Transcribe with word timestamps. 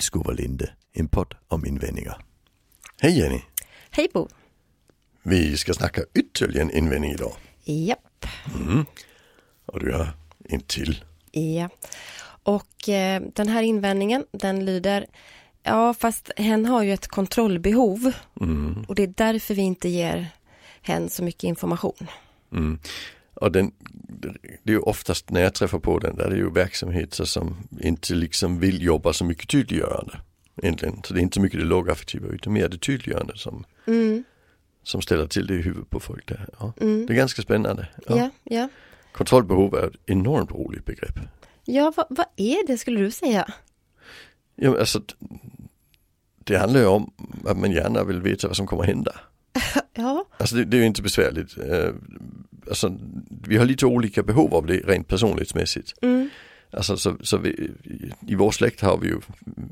Tillskovalinde, 0.00 0.70
en 0.92 1.08
podd 1.08 1.34
om 1.48 1.66
invändningar. 1.66 2.24
Hej 3.00 3.18
Jenny! 3.18 3.40
Hej 3.90 4.08
Bo! 4.14 4.28
Vi 5.22 5.56
ska 5.56 5.74
snacka 5.74 6.02
ytterligare 6.14 6.62
en 6.68 6.70
invändning 6.76 7.12
idag. 7.12 7.32
Japp. 7.64 8.26
Mm. 8.54 8.84
Och 9.66 9.80
du 9.80 9.92
har 9.92 10.08
en 10.44 10.60
till. 10.60 11.04
Ja. 11.30 11.68
Och 12.42 12.88
eh, 12.88 13.22
den 13.34 13.48
här 13.48 13.62
invändningen 13.62 14.24
den 14.32 14.64
lyder 14.64 15.06
Ja 15.62 15.94
fast 15.94 16.30
hen 16.36 16.66
har 16.66 16.82
ju 16.82 16.92
ett 16.92 17.08
kontrollbehov 17.08 18.12
Mm. 18.40 18.84
och 18.88 18.94
det 18.94 19.02
är 19.02 19.14
därför 19.16 19.54
vi 19.54 19.62
inte 19.62 19.88
ger 19.88 20.26
hen 20.82 21.10
så 21.10 21.24
mycket 21.24 21.44
information. 21.44 22.06
Mm. 22.52 22.78
Och 23.40 23.52
den, 23.52 23.72
det 24.62 24.72
är 24.72 24.76
ju 24.76 24.78
oftast 24.78 25.30
när 25.30 25.40
jag 25.40 25.54
träffar 25.54 25.78
på 25.78 25.98
den, 25.98 26.16
där 26.16 26.24
är 26.24 26.30
det 26.30 26.36
ju 26.36 26.50
verksamheter 26.50 27.24
som 27.24 27.56
inte 27.80 28.14
liksom 28.14 28.60
vill 28.60 28.82
jobba 28.82 29.12
så 29.12 29.24
mycket 29.24 29.48
tydliggörande. 29.48 30.20
Egentligen. 30.62 31.02
Så 31.04 31.14
det 31.14 31.20
är 31.20 31.22
inte 31.22 31.34
så 31.34 31.40
mycket 31.40 31.60
det 31.60 31.66
lågaffektiva 31.66 32.28
utan 32.28 32.52
mer 32.52 32.68
det 32.68 32.78
tydliggörande 32.78 33.32
som, 33.38 33.64
Mm. 33.86 34.24
som 34.82 35.02
ställer 35.02 35.26
till 35.26 35.46
det 35.46 35.54
i 35.54 35.62
huvudet 35.62 35.90
på 35.90 36.00
folk. 36.00 36.28
Där. 36.28 36.46
Ja. 36.58 36.72
Mm. 36.80 37.06
Det 37.06 37.12
är 37.12 37.16
ganska 37.16 37.42
spännande. 37.42 37.88
Ja. 38.08 38.16
Ja, 38.18 38.30
ja. 38.44 38.68
Kontrollbehov 39.12 39.74
är 39.74 39.86
ett 39.86 39.96
enormt 40.06 40.50
roligt 40.50 40.84
begrepp. 40.84 41.18
Ja, 41.64 41.92
vad, 41.96 42.06
vad 42.10 42.26
är 42.36 42.66
det 42.66 42.78
skulle 42.78 43.00
du 43.00 43.10
säga? 43.10 43.52
Ja, 44.56 44.78
alltså, 44.78 45.02
det 46.44 46.56
handlar 46.58 46.80
ju 46.80 46.86
om 46.86 47.12
att 47.46 47.56
man 47.58 47.70
gärna 47.72 48.04
vill 48.04 48.20
veta 48.22 48.46
vad 48.46 48.56
som 48.56 48.66
kommer 48.66 48.84
hända. 48.84 49.12
Ja, 49.94 50.24
Alltså 50.38 50.56
det, 50.56 50.64
det 50.64 50.76
är 50.76 50.80
ju 50.80 50.86
inte 50.86 51.02
besvärligt. 51.02 51.56
Alltså, 52.68 52.98
vi 53.28 53.56
har 53.56 53.64
lite 53.64 53.86
olika 53.86 54.22
behov 54.22 54.54
av 54.54 54.66
det 54.66 54.76
rent 54.76 55.08
personlighetsmässigt. 55.08 55.94
mm. 56.02 56.28
Alltså, 56.72 56.96
så, 56.96 57.16
så 57.22 57.36
vi, 57.36 57.70
I 58.26 58.34
vår 58.34 58.50
släkt 58.50 58.80
har 58.80 58.98
vi 58.98 59.08
ju, 59.08 59.20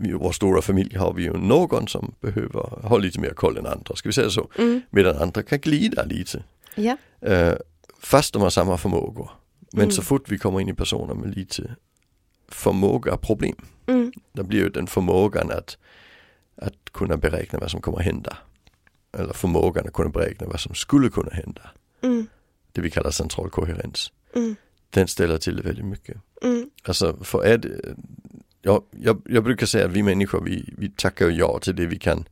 i 0.04 0.12
vår 0.12 0.32
stora 0.32 0.62
familj 0.62 0.96
har 0.96 1.12
vi 1.12 1.22
ju 1.22 1.32
någon 1.32 1.88
som 1.88 2.14
behöver 2.20 2.88
ha 2.88 2.98
lite 2.98 3.20
mer 3.20 3.30
koll 3.30 3.56
än 3.56 3.66
andra, 3.66 3.96
ska 3.96 4.08
vi 4.08 4.12
säga 4.12 4.30
så. 4.30 4.48
Mm. 4.58 4.80
Medan 4.90 5.16
andra 5.16 5.42
kan 5.42 5.58
glida 5.58 6.04
lite. 6.04 6.42
ja, 6.74 6.96
Eh, 7.20 7.52
fast 8.00 8.32
de 8.32 8.42
har 8.42 8.50
samma 8.50 8.76
förmågor. 8.76 9.30
Men 9.72 9.82
Mm. 9.82 9.90
så 9.92 10.02
fort 10.02 10.28
vi 10.28 10.38
kommer 10.38 10.60
in 10.60 10.68
i 10.68 10.74
personer 10.74 11.14
med 11.14 11.36
lite 11.36 11.76
förmåga 12.48 13.16
problem, 13.16 13.56
mm. 13.86 14.12
då 14.32 14.42
blir 14.42 14.58
ju 14.58 14.68
den 14.68 14.86
förmågan 14.86 15.50
att, 15.50 15.78
att 16.56 16.92
kunna 16.92 17.16
beräkna 17.16 17.58
vad 17.58 17.70
som 17.70 17.80
kommer 17.80 17.98
hända. 17.98 18.36
Eller 19.18 19.32
förmågan 19.32 19.86
att 19.86 19.92
kunna 19.92 20.08
beräkna 20.08 20.46
vad 20.46 20.60
som 20.60 20.74
skulle 20.74 21.08
kunna 21.10 21.30
hända. 21.30 21.70
Mm. 22.02 22.26
Det 22.72 22.80
vi 22.80 22.90
kallar 22.90 23.10
central 23.10 23.50
koherens. 23.50 24.12
Mm. 24.34 24.56
Den 24.90 25.08
ställer 25.08 25.38
till 25.38 25.56
det 25.56 25.62
väldigt 25.62 25.84
mycket. 25.84 26.16
Mm. 26.42 26.70
Alltså 26.82 27.16
för 27.24 27.58
det, 27.58 27.94
ja, 28.62 28.84
jag, 28.90 29.22
jag 29.24 29.44
brukar 29.44 29.66
säga 29.66 29.86
att 29.86 29.92
vi 29.92 30.02
människor 30.02 30.44
vi, 30.44 30.74
vi 30.78 30.88
tackar 30.90 31.30
ja 31.30 31.58
till 31.62 31.76
det 31.76 31.86
vi 31.86 31.98
kan 31.98 32.28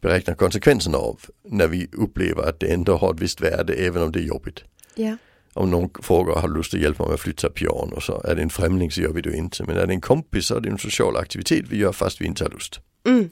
beräkna 0.00 0.34
konsekvenserna 0.34 0.98
av 0.98 1.20
när 1.42 1.68
vi 1.68 1.88
upplever 1.92 2.42
att 2.48 2.60
det 2.60 2.66
ändå 2.66 2.96
har 2.96 3.14
ett 3.14 3.20
visst 3.20 3.40
värde 3.40 3.74
även 3.74 4.02
om 4.02 4.12
det 4.12 4.18
är 4.20 4.24
jobbigt. 4.24 4.64
ja, 4.94 5.16
Om 5.52 5.70
någon 5.70 5.90
frågar 6.02 6.34
har 6.34 6.48
lust 6.48 6.74
att 6.74 6.80
hjälpa 6.80 7.04
mig 7.04 7.14
att 7.14 7.20
flytta 7.20 7.50
piano 7.50 8.00
så 8.00 8.22
är 8.24 8.34
det 8.34 8.42
en 8.42 8.50
främling 8.50 8.90
så 8.90 9.00
gör 9.00 9.12
vi 9.12 9.20
det 9.22 9.36
inte. 9.36 9.64
Men 9.64 9.76
är 9.76 9.86
det 9.86 9.92
en 9.92 10.00
kompis 10.00 10.46
så 10.46 10.56
är 10.56 10.60
det 10.60 10.68
en 10.68 10.78
social 10.78 11.16
aktivitet 11.16 11.64
vi 11.68 11.76
gör 11.76 11.92
fast 11.92 12.20
vi 12.20 12.26
inte 12.26 12.44
har 12.44 12.50
lust. 12.50 12.80
mm. 13.06 13.30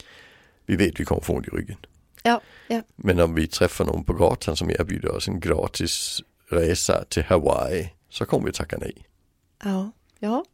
Vi 0.67 0.77
vet 0.77 1.00
vi 1.00 1.05
kommer 1.05 1.22
få 1.22 1.33
ont 1.33 1.47
i 1.48 1.50
ryggen. 1.50 1.77
ja, 2.22 2.41
ja, 2.69 2.83
Men 2.97 3.20
om 3.20 3.34
vi 3.34 3.47
träffar 3.47 3.84
någon 3.84 4.05
på 4.05 4.12
gatan 4.12 4.56
som 4.56 4.70
erbjuder 4.70 5.11
oss 5.17 5.28
en 5.28 5.41
gratis 5.41 6.20
resa 6.55 7.05
till 7.08 7.22
Hawaii 7.24 7.92
så 8.10 8.24
kommer 8.24 8.47
vi 8.47 8.52
tacka 8.52 8.77
nej. 8.80 9.06
ja, 9.64 9.91
ja, 10.19 10.44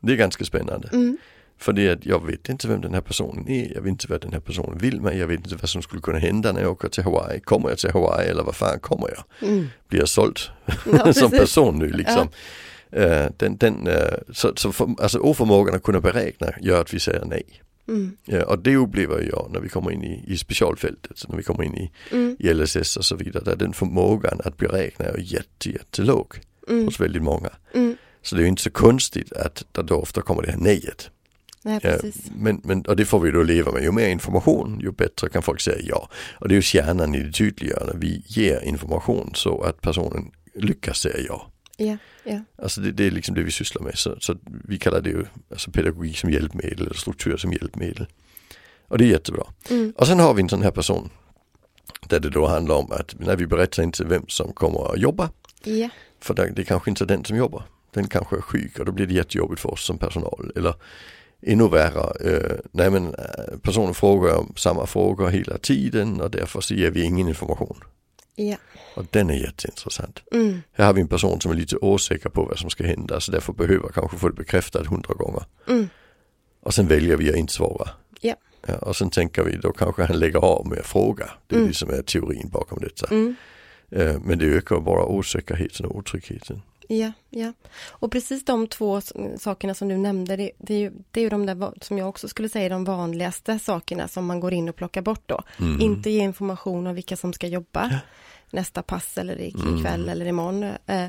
Det 0.00 0.12
är 0.12 0.16
ganska 0.16 0.44
spännande. 0.44 0.88
mm. 0.92 1.18
För 1.58 1.72
det 1.72 1.90
att 1.90 2.06
jag 2.06 2.26
vet 2.26 2.48
inte 2.48 2.68
vem 2.68 2.80
den 2.80 2.94
här 2.94 3.00
personen 3.00 3.48
är, 3.48 3.72
jag 3.74 3.82
vet 3.82 3.90
inte 3.90 4.06
vad 4.08 4.20
den 4.20 4.32
här 4.32 4.40
personen 4.40 4.78
vill 4.78 5.00
mig, 5.00 5.18
jag 5.18 5.26
vet 5.26 5.36
inte 5.40 5.56
vad 5.56 5.68
som 5.68 5.82
skulle 5.82 6.02
kunna 6.02 6.18
hända 6.18 6.52
när 6.52 6.60
jag 6.60 6.70
åker 6.70 6.88
till 6.88 7.04
Hawaii. 7.04 7.40
Kommer 7.40 7.68
jag 7.68 7.78
till 7.78 7.90
Hawaii 7.90 8.28
eller 8.28 8.42
vad 8.42 8.56
fan 8.56 8.80
kommer 8.80 9.08
jag? 9.08 9.48
Mm. 9.48 9.68
Blir 9.88 10.00
jag 10.00 10.08
såld 10.08 10.38
Ja, 10.92 11.12
som 11.12 11.30
person 11.30 11.78
nu 11.78 11.88
liksom? 11.92 12.28
Eh, 12.92 13.26
den, 13.36 13.56
den, 13.56 13.86
eh, 13.86 14.12
så 14.32 14.52
så 14.56 14.72
för, 14.72 14.88
alltså 14.98 15.18
oförmågan 15.18 15.74
att 15.74 15.82
kunna 15.82 16.00
beräkna 16.00 16.46
gör 16.60 16.80
att 16.80 16.94
vi 16.94 17.00
säger 17.00 17.24
nej. 17.24 17.42
Mm. 17.90 18.16
Ja, 18.24 18.44
och 18.44 18.58
det 18.58 18.76
upplever 18.76 19.28
jag 19.32 19.50
när 19.52 19.60
vi 19.60 19.68
kommer 19.68 19.90
in 19.92 20.04
i, 20.04 20.24
i 20.26 20.36
specialfältet, 20.38 21.24
när 21.28 21.36
vi 21.36 21.42
kommer 21.42 21.64
in 21.64 21.74
i, 21.74 21.90
Mm. 22.12 22.36
i 22.38 22.54
LSS 22.54 22.96
och 22.96 23.04
så 23.04 23.16
vidare, 23.16 23.44
där 23.44 23.56
den 23.56 23.72
förmågan 23.72 24.40
att 24.44 24.56
beräkna 24.56 25.04
är 25.04 25.18
jätte, 25.18 25.70
jättelåg 25.70 26.34
Mm. 26.68 26.84
hos 26.84 27.00
väldigt 27.00 27.22
många. 27.22 27.50
Mm. 27.74 27.96
Så 28.22 28.34
det 28.34 28.40
är 28.40 28.42
ju 28.42 28.48
inte 28.48 28.62
så 28.62 28.70
konstigt 28.70 29.32
att 29.32 29.64
det 29.72 29.82
då 29.82 29.94
ofta 29.94 30.22
kommer 30.22 30.42
det 30.42 30.50
här 30.50 30.58
nejet. 30.58 31.10
Nej, 31.62 31.80
Ja, 31.82 31.96
men, 32.36 32.60
men, 32.64 32.82
och 32.82 32.96
det 32.96 33.04
får 33.04 33.20
vi 33.20 33.30
då 33.30 33.42
leva 33.42 33.72
med. 33.72 33.82
Ju 33.82 33.92
mer 33.92 34.08
information 34.08 34.80
ju 34.80 34.92
bättre 34.92 35.28
kan 35.28 35.42
folk 35.42 35.60
säga 35.60 35.78
ja. 35.82 36.08
Och 36.34 36.48
det 36.48 36.52
är 36.54 36.56
ju 36.56 36.62
kärnan 36.62 37.14
i 37.14 37.22
det 37.22 37.32
tydliggörande. 37.32 37.92
Vi 37.96 38.22
ger 38.26 38.60
information 38.64 39.30
så 39.34 39.62
att 39.62 39.80
personen 39.80 40.30
lyckas 40.54 40.98
säga 40.98 41.18
ja. 41.28 41.49
Ja, 41.82 41.96
ja, 42.24 42.40
Alltså 42.56 42.80
det, 42.80 42.92
det 42.92 43.06
är 43.06 43.10
liksom 43.10 43.34
det 43.34 43.42
vi 43.42 43.50
sysslar 43.50 43.82
med. 43.82 43.98
Så, 43.98 44.16
så 44.20 44.36
vi 44.64 44.78
kallar 44.78 45.00
det 45.00 45.10
ju 45.10 45.24
alltså 45.50 45.70
pedagogik 45.70 46.18
som 46.18 46.30
hjälpmedel 46.30 46.80
eller 46.80 46.94
struktur 46.94 47.36
som 47.36 47.52
hjälpmedel. 47.52 48.06
Och 48.88 48.98
det 48.98 49.04
är 49.04 49.08
jättebra. 49.08 49.44
mm. 49.70 49.92
Och 49.96 50.06
sen 50.06 50.20
har 50.20 50.34
vi 50.34 50.42
en 50.42 50.48
sån 50.48 50.62
här 50.62 50.70
person 50.70 51.10
där 52.08 52.20
det 52.20 52.30
då 52.30 52.46
handlar 52.46 52.74
om 52.74 52.92
att 52.92 53.14
när 53.20 53.36
vi 53.36 53.46
berättar 53.46 53.82
inte 53.82 54.04
vem 54.04 54.24
som 54.28 54.52
kommer 54.52 54.92
att 54.92 55.00
jobba. 55.00 55.30
ja, 55.64 55.88
För 56.20 56.34
det, 56.34 56.50
det 56.50 56.62
är 56.62 56.66
kanske 56.66 56.90
inte 56.90 57.04
är 57.04 57.06
den 57.06 57.24
som 57.24 57.36
jobbar. 57.36 57.62
Den 57.90 58.08
kanske 58.08 58.36
är 58.36 58.40
sjuk 58.40 58.78
och 58.78 58.84
då 58.84 58.92
blir 58.92 59.06
det 59.06 59.14
jättejobbigt 59.14 59.60
för 59.60 59.70
oss 59.70 59.84
som 59.84 59.98
personal. 59.98 60.52
Eller 60.56 60.74
ännu 61.42 61.68
värre, 61.68 62.30
eh, 62.30 62.56
nej 62.72 62.90
men 62.90 63.06
eh, 63.14 63.58
personen 63.62 63.94
frågar 63.94 64.34
om 64.34 64.52
samma 64.56 64.86
frågor 64.86 65.28
hela 65.28 65.58
tiden 65.58 66.20
och 66.20 66.30
därför 66.30 66.60
så 66.60 66.74
ger 66.74 66.90
vi 66.90 67.02
ingen 67.02 67.28
information. 67.28 67.76
Ja, 68.48 68.56
Och 68.96 69.06
den 69.10 69.30
är 69.30 69.34
jätteintressant. 69.34 70.22
mm. 70.32 70.62
Här 70.72 70.86
har 70.86 70.92
vi 70.92 71.00
en 71.00 71.08
person 71.08 71.40
som 71.40 71.50
är 71.50 71.54
lite 71.56 71.76
osäker 71.76 72.28
på 72.28 72.42
vad 72.44 72.58
som 72.58 72.70
ska 72.70 72.84
hända 72.84 73.20
så 73.20 73.32
därför 73.32 73.52
behöver 73.52 73.88
kanske 73.88 74.16
få 74.18 74.28
det 74.28 74.34
bekräftat 74.34 74.86
hundra 74.86 75.14
gånger. 75.14 75.42
Mm. 75.68 75.88
Och 76.62 76.74
sen 76.74 76.86
väljer 76.88 77.16
vi 77.16 77.30
att 77.30 77.36
inte 77.36 77.52
svara. 77.52 77.88
Ja. 78.20 78.34
Ja, 78.66 78.74
och 78.76 78.96
sen 78.96 79.10
tänker 79.10 79.42
vi 79.44 79.56
då 79.56 79.72
kanske 79.72 80.04
han 80.04 80.18
lägger 80.18 80.38
av 80.38 80.66
med 80.66 80.78
att 80.78 80.86
fråga. 80.86 81.30
Det 81.46 81.54
är 81.54 81.58
Mm. 81.58 81.68
det 81.68 81.74
som 81.74 81.90
är 81.90 82.02
teorin 82.02 82.48
bakom 82.52 82.78
detta. 82.80 83.06
Mm. 83.10 83.34
Eh, 83.90 84.16
men 84.24 84.38
det 84.38 84.46
ökar 84.46 84.80
bara 84.80 85.04
osäkerheten 85.04 85.86
och 85.86 85.96
otryggheten. 85.96 86.62
Ja, 86.88 87.12
ja. 87.30 87.52
Och 87.88 88.12
precis 88.12 88.44
de 88.44 88.66
två 88.66 89.00
sakerna 89.38 89.74
som 89.74 89.88
du 89.88 89.96
nämnde, 89.96 90.36
det, 90.36 90.50
det, 90.58 90.74
är, 90.74 90.78
ju, 90.78 90.92
det 91.10 91.20
är 91.20 91.24
ju 91.24 91.30
de 91.30 91.46
där 91.46 91.72
som 91.84 91.98
jag 91.98 92.08
också 92.08 92.28
skulle 92.28 92.48
säga 92.48 92.66
är 92.66 92.70
de 92.70 92.84
vanligaste 92.84 93.58
sakerna 93.58 94.08
som 94.08 94.26
man 94.26 94.40
går 94.40 94.52
in 94.52 94.68
och 94.68 94.76
plockar 94.76 95.02
bort 95.02 95.22
då. 95.26 95.42
Mm. 95.60 95.80
Inte 95.80 96.10
ge 96.10 96.20
information 96.20 96.86
om 96.86 96.94
vilka 96.94 97.16
som 97.16 97.32
ska 97.32 97.46
jobba 97.46 98.00
nästa 98.52 98.82
pass 98.82 99.18
eller 99.18 99.40
ikväll 99.40 100.00
Mm. 100.02 100.08
eller 100.08 100.26
imorgon. 100.26 100.62
Eh, 100.86 101.06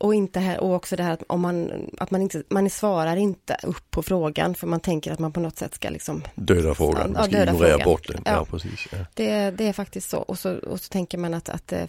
och 0.00 0.14
inte 0.14 0.40
här, 0.40 0.60
och 0.60 0.74
också 0.74 0.96
det 0.96 1.02
här 1.02 1.12
att 1.12 1.22
om 1.26 1.40
man, 1.40 1.70
att 1.98 2.10
man 2.10 2.22
inte, 2.22 2.42
man 2.48 2.70
svarar 2.70 3.16
inte 3.16 3.56
upp 3.62 3.90
på 3.90 4.02
frågan 4.02 4.54
för 4.54 4.66
man 4.66 4.80
tänker 4.80 5.12
att 5.12 5.18
man 5.18 5.32
på 5.32 5.40
något 5.40 5.58
sätt 5.58 5.74
ska 5.74 5.90
liksom 5.90 6.22
Döda 6.34 6.74
frågan, 6.74 7.16
Ja, 7.18 7.26
döda 7.26 7.52
ignorera 7.52 7.70
frågan. 7.72 7.84
bort 7.84 8.08
den. 8.08 8.22
Ja, 8.24 8.32
Ja. 8.32 8.44
precis. 8.44 8.86
Ja. 8.92 8.98
Det, 9.14 9.50
det 9.50 9.64
är 9.68 9.72
faktiskt 9.72 10.10
så 10.10 10.18
och, 10.18 10.38
så 10.38 10.54
och 10.56 10.80
så 10.80 10.88
tänker 10.88 11.18
man 11.18 11.34
att, 11.34 11.48
att 11.48 11.72
eh, 11.72 11.84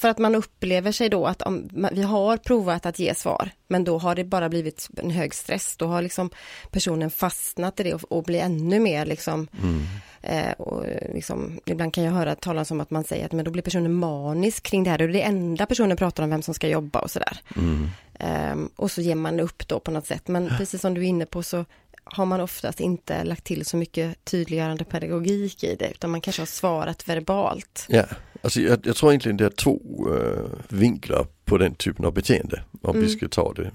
för 0.00 0.08
att 0.08 0.18
man 0.18 0.34
upplever 0.34 0.92
sig 0.92 1.08
då 1.08 1.26
att 1.26 1.42
om, 1.42 1.68
vi 1.92 2.02
har 2.02 2.36
provat 2.36 2.86
att 2.86 2.98
ge 2.98 3.14
svar 3.14 3.50
men 3.68 3.84
då 3.84 3.98
har 3.98 4.14
det 4.14 4.24
bara 4.24 4.48
blivit 4.48 4.88
en 4.96 5.10
hög 5.10 5.34
stress. 5.34 5.76
Då 5.76 5.86
har 5.86 6.02
liksom 6.02 6.30
personen 6.70 7.10
fastnat 7.10 7.80
i 7.80 7.82
det 7.82 7.94
och, 7.94 8.12
och 8.12 8.22
blir 8.24 8.40
ännu 8.40 8.80
mer 8.80 9.06
liksom, 9.06 9.48
Mm. 9.62 9.82
eh, 10.22 10.52
och 10.52 10.84
liksom 11.14 11.60
ibland 11.64 11.94
kan 11.94 12.04
jag 12.04 12.12
höra 12.12 12.34
talas 12.34 12.70
om 12.70 12.80
att 12.80 12.90
man 12.90 13.04
säger 13.04 13.24
att 13.24 13.32
men 13.32 13.44
då 13.44 13.50
blir 13.50 13.62
personen 13.62 13.94
manisk 13.94 14.62
kring 14.62 14.84
det 14.84 14.90
här 14.90 15.02
och 15.02 15.08
det 15.08 15.22
enda 15.22 15.66
personen 15.66 15.96
pratar 15.96 16.22
om 16.22 16.30
vem 16.30 16.42
som 16.42 16.54
ska 16.54 16.68
jobba 16.68 16.98
och 16.98 17.10
sådär. 17.10 17.40
Mm. 17.56 17.88
Ehm, 18.18 18.70
och 18.76 18.90
så 18.90 19.00
ger 19.00 19.14
man 19.14 19.40
upp 19.40 19.68
då 19.68 19.80
på 19.80 19.90
något 19.90 20.06
sätt 20.06 20.28
men 20.28 20.48
precis 20.58 20.80
som 20.80 20.94
du 20.94 21.00
är 21.00 21.08
inne 21.08 21.26
på 21.26 21.42
så 21.42 21.64
har 22.04 22.26
man 22.26 22.40
oftast 22.40 22.80
inte 22.80 23.24
lagt 23.24 23.44
till 23.44 23.64
så 23.66 23.76
mycket 23.76 24.24
tydliggörande 24.24 24.84
pedagogik 24.84 25.64
i 25.64 25.74
det 25.76 25.90
utan 25.90 26.10
man 26.10 26.20
kanske 26.20 26.42
har 26.42 26.46
svarat 26.46 27.08
verbalt. 27.08 27.86
Ja, 27.88 28.04
alltså 28.42 28.60
jag, 28.60 28.86
jag 28.86 28.96
tror 28.96 29.10
egentligen 29.12 29.36
det 29.36 29.44
är 29.44 29.50
två 29.50 29.80
eh, 30.16 30.42
vinklar 30.68 31.26
på 31.44 31.58
den 31.58 31.74
typen 31.74 32.04
av 32.04 32.12
beteende. 32.14 32.62
Om 32.82 32.92
vi 32.94 32.98
Mm. 32.98 33.10
ska 33.10 33.28
ta 33.28 33.52
det 33.52 33.70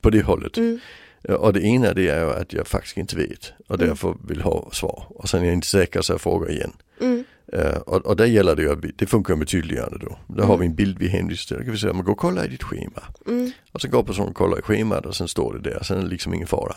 på 0.00 0.10
det 0.10 0.22
hållet. 0.22 0.56
Mm, 0.56 0.80
Ja, 1.28 1.36
Och 1.36 1.52
det 1.52 1.60
ena 1.62 1.92
det 1.92 2.08
är 2.08 2.24
att 2.26 2.52
jag 2.52 2.66
faktiskt 2.66 2.96
inte 2.96 3.16
vet 3.16 3.52
och 3.68 3.74
Mm. 3.74 3.88
därför 3.88 4.16
vill 4.28 4.40
ha 4.40 4.70
svar. 4.72 5.06
Och 5.08 5.28
sen 5.28 5.40
är 5.42 5.44
jag 5.44 5.54
inte 5.54 5.66
säker 5.66 6.02
så 6.02 6.12
jag 6.12 6.20
frågar 6.20 6.50
igen. 6.50 6.72
mm, 7.00 7.24
Eh, 7.54 7.76
och, 7.76 8.06
och 8.06 8.16
där 8.16 8.26
gäller 8.26 8.56
det 8.56 8.62
ju 8.62 8.74
det 8.96 9.06
funkar 9.06 9.36
med 9.36 9.48
tydliggörande 9.48 9.98
då. 9.98 10.42
Har 10.42 10.44
Mm. 10.54 10.60
vi 10.60 10.66
en 10.66 10.74
bild 10.74 10.98
vi 10.98 11.08
hänvisar 11.08 11.46
till. 11.48 11.56
Då 11.56 11.62
kan 11.64 11.72
vi 11.72 11.78
säga, 11.78 11.92
men 11.92 12.04
gå 12.04 12.12
och 12.12 12.18
kolla 12.18 12.44
i 12.44 12.48
ditt 12.48 12.62
schema. 12.62 13.02
mm, 13.26 13.50
Och 13.72 13.80
så 13.80 13.88
går 13.88 14.02
personen 14.02 14.28
och 14.28 14.34
kollar 14.36 14.58
i 14.58 14.62
schemat 14.62 15.06
och 15.06 15.16
sen 15.16 15.28
står 15.28 15.54
det 15.54 15.70
där, 15.70 15.82
sen 15.82 15.98
är 15.98 16.02
det 16.02 16.08
liksom 16.08 16.34
ingen 16.34 16.46
fara. 16.46 16.76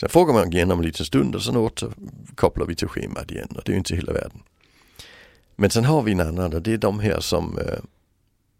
Sen 0.00 0.08
frågar 0.08 0.34
man 0.34 0.52
igen 0.52 0.70
om 0.70 0.78
en 0.78 0.84
liten 0.86 1.06
stund 1.06 1.34
och 1.34 1.42
sen 1.42 1.56
återkopplar 1.56 2.66
vi 2.66 2.74
till 2.74 2.88
schemat 2.88 3.30
igen 3.30 3.48
och 3.56 3.62
det 3.64 3.70
är 3.70 3.72
ju 3.72 3.78
inte 3.78 3.94
hela 3.94 4.12
världen. 4.12 4.42
Men 5.56 5.70
sen 5.70 5.84
har 5.84 6.02
vi 6.02 6.12
en 6.12 6.20
annan 6.20 6.54
och 6.54 6.62
det 6.62 6.72
är 6.72 6.78
de 6.78 7.00
här 7.00 7.20
som, 7.20 7.58
eh, 7.58 7.78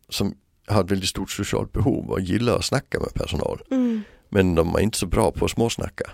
som 0.09 0.35
har 0.67 0.85
ett 0.85 0.91
väldigt 0.91 1.09
stort 1.09 1.31
socialt 1.31 1.73
behov 1.73 2.11
och 2.11 2.21
gillar 2.21 2.57
att 2.57 2.65
snacka 2.65 3.01
med 3.01 3.15
personal. 3.15 3.63
mm. 3.71 4.03
Men 4.29 4.55
de 4.55 4.75
är 4.75 4.81
inte 4.81 4.99
så 4.99 5.07
bra 5.07 5.33
på 5.33 5.45
att 5.45 5.51
småsnacka. 5.51 6.05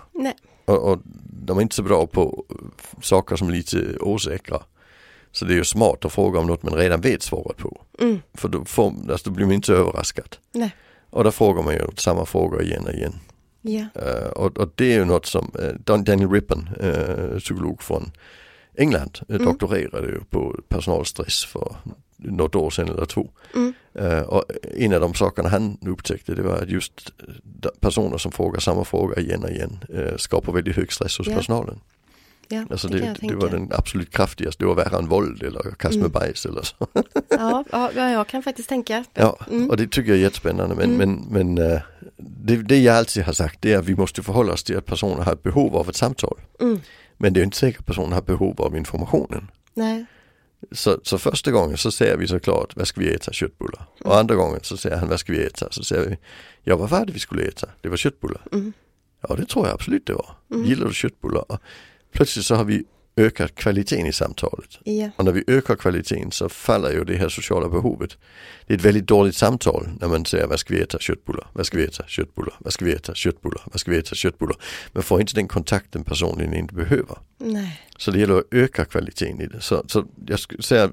Och, 0.65 0.91
och 0.91 1.01
de 1.45 1.57
är 1.57 1.61
inte 1.61 1.75
så 1.75 1.83
bra 1.83 2.07
på 2.07 2.45
saker 3.01 3.35
som 3.35 3.47
är 3.47 3.51
lite 3.51 3.97
osäkra. 3.99 4.61
Så 5.35 5.45
det 5.45 5.53
är 5.53 5.55
ju 5.55 5.63
smart 5.63 6.05
att 6.05 6.13
fråga 6.13 6.39
om 6.39 6.47
något 6.47 6.63
man 6.63 6.73
redan 6.73 7.01
vet 7.01 7.21
svaret 7.21 7.57
på. 7.57 7.81
Mm. 7.99 8.21
För 8.33 8.49
då, 8.49 8.65
får, 8.65 8.93
alltså, 9.11 9.29
då 9.29 9.35
blir 9.35 9.45
man 9.45 9.55
inte 9.55 9.67
så 9.67 9.73
överraskad. 9.73 10.35
Nej. 10.51 10.75
Och 11.09 11.23
då 11.23 11.31
frågar 11.31 11.63
man 11.63 11.73
ju 11.73 11.81
samma 11.95 12.25
frågor 12.25 12.63
igen 12.63 12.85
och 12.85 12.93
igen. 12.93 13.19
Ja. 13.61 13.85
Uh, 14.01 14.29
och, 14.29 14.57
och, 14.57 14.69
det 14.75 14.93
är 14.93 14.97
ju 14.97 15.05
något 15.05 15.25
som 15.25 15.51
uh, 15.59 15.95
Daniel 16.03 16.31
Rippon, 16.31 16.69
uh, 16.83 17.39
psykolog 17.39 17.81
från 17.81 18.11
England, 18.77 19.19
mm. 19.29 19.45
doktorerade 19.45 20.07
ju 20.07 20.21
på 20.29 20.59
personalstress 20.67 21.45
för 21.45 21.75
något 22.17 22.55
år 22.55 22.69
sedan 22.69 22.89
eller 22.89 23.05
två. 23.05 23.29
Mm. 23.55 23.73
och 24.25 24.43
en 24.77 24.93
av 24.93 25.01
de 25.01 25.13
sakerna 25.13 25.49
han 25.49 25.77
upptäckte 25.81 26.35
det 26.35 26.41
var 26.41 26.55
att 26.55 26.69
just 26.69 27.11
personer 27.79 28.17
som 28.17 28.31
frågar 28.31 28.59
samma 28.59 28.83
fråga 28.83 29.21
igen 29.21 29.43
och 29.43 29.49
igen 29.49 29.79
skapar 30.17 30.53
väldigt 30.53 30.75
hög 30.75 30.93
stress 30.93 31.17
hos 31.17 31.27
yeah. 31.27 31.37
personalen. 31.37 31.79
Ja, 32.49 32.65
alltså 32.69 32.87
det, 32.87 32.99
det, 32.99 33.27
det 33.27 33.35
var 33.35 33.49
den 33.49 33.71
absolut 33.73 34.11
kraftigaste, 34.11 34.63
det 34.63 34.67
var 34.67 34.75
värre 34.75 34.97
än 34.97 35.07
våld 35.07 35.43
eller 35.43 35.61
kast 35.61 35.95
med 35.95 36.05
mm. 36.05 36.11
bajs 36.11 36.45
eller 36.45 36.61
så. 36.61 36.87
ja, 37.29 37.63
ja, 37.71 38.09
jag 38.09 38.27
kan 38.27 38.43
faktiskt 38.43 38.69
tänka. 38.69 39.03
Ja, 39.13 39.37
mm. 39.51 39.69
och 39.69 39.77
det 39.77 39.87
tycker 39.87 40.09
jag 40.09 40.17
är 40.17 40.23
jättespännande 40.23 40.75
men, 40.75 40.95
mm. 40.95 41.19
men, 41.29 41.55
men 41.55 41.71
uh, 41.71 41.79
det, 42.17 42.55
det 42.55 42.77
jag 42.77 42.95
alltid 42.95 43.23
har 43.23 43.33
sagt 43.33 43.61
det 43.61 43.73
är 43.73 43.77
att 43.77 43.85
vi 43.85 43.95
måste 43.95 44.23
förhålla 44.23 44.53
oss 44.53 44.63
till 44.63 44.77
att 44.77 44.85
personer 44.85 45.23
har 45.23 45.33
ett 45.33 45.43
behov 45.43 45.75
av 45.75 45.89
ett 45.89 45.95
samtal. 45.95 46.39
Mm. 46.61 46.79
Men 47.17 47.33
det 47.33 47.39
är 47.39 47.43
inte 47.43 47.57
säkert 47.57 47.79
att 47.79 47.85
personen 47.85 48.11
har 48.11 48.21
behov 48.21 48.61
av 48.61 48.77
informationen. 48.77 49.51
Nej. 49.73 50.05
Så, 50.71 50.99
så 51.03 51.17
första 51.17 51.51
gången 51.51 51.77
så 51.77 51.91
säger 51.91 52.17
vi 52.17 52.27
såklart, 52.27 52.75
vad 52.75 52.87
ska 52.87 53.01
vi 53.01 53.13
äta? 53.13 53.31
Köttbullar. 53.31 53.85
Och 53.99 54.05
mm. 54.05 54.17
andra 54.17 54.35
gången 54.35 54.59
så 54.63 54.77
säger 54.77 54.97
han, 54.97 55.09
vad 55.09 55.19
ska 55.19 55.33
vi 55.33 55.45
äta? 55.45 55.67
Så 55.71 55.83
säger 55.83 56.09
vi, 56.09 56.17
ja 56.63 56.75
vad 56.75 56.89
var 56.89 57.05
det 57.05 57.13
vi 57.13 57.19
skulle 57.19 57.43
äta? 57.43 57.67
Det 57.81 57.89
var 57.89 57.97
köttbullar. 57.97 58.41
Mm. 58.51 58.73
Ja 59.27 59.35
det 59.35 59.45
tror 59.45 59.65
jag 59.65 59.73
absolut 59.73 60.05
det 60.05 60.13
var. 60.13 60.35
Gillar 60.65 60.87
du 60.87 60.93
köttbullar? 60.93 61.45
Plötsligt 62.15 62.45
så 62.45 62.55
har 62.55 62.65
vi 62.65 62.83
ökat 63.17 63.55
kvaliteten 63.55 64.05
i 64.05 64.13
samtalet. 64.13 64.79
Ja. 64.83 65.09
Och 65.15 65.25
när 65.25 65.31
vi 65.31 65.43
ökar 65.47 65.75
kvaliteten 65.75 66.31
så 66.31 66.49
faller 66.49 66.91
ju 66.91 67.03
det 67.03 67.17
här 67.17 67.29
sociala 67.29 67.69
behovet. 67.69 68.17
Det 68.67 68.73
är 68.73 68.77
ett 68.77 68.85
väldigt 68.85 69.07
dåligt 69.07 69.35
samtal 69.35 69.89
när 69.99 70.07
man 70.07 70.25
säger 70.25 70.47
vad 70.47 70.59
ska 70.59 70.73
vi 70.73 70.81
äta? 70.81 70.99
Köttbullar. 70.99 71.47
Vad 71.53 71.65
ska 71.65 71.77
vi 71.77 71.83
äta? 71.83 72.03
Köttbullar. 72.07 72.53
Vad 72.59 72.73
ska 72.73 72.85
vi 72.85 72.93
äta? 72.93 73.13
Köttbullar. 73.15 73.61
Vad 73.71 73.79
ska 73.79 73.91
vi 73.91 73.97
äta? 73.97 74.15
Köttbullar. 74.15 74.57
Man 74.93 75.03
får 75.03 75.21
inte 75.21 75.35
den 75.35 75.47
kontakten 75.47 76.03
personen 76.03 76.53
inte 76.53 76.73
behöver. 76.73 77.17
Nej. 77.37 77.81
Så 77.97 78.11
det 78.11 78.19
gäller 78.19 78.37
att 78.37 78.53
öka 78.53 78.85
kvaliteten 78.85 79.41
i 79.41 79.47
det. 79.47 79.61
Så, 79.61 79.83
så 79.87 80.05
jag 80.25 80.39
skulle 80.39 80.63
säga 80.63 80.89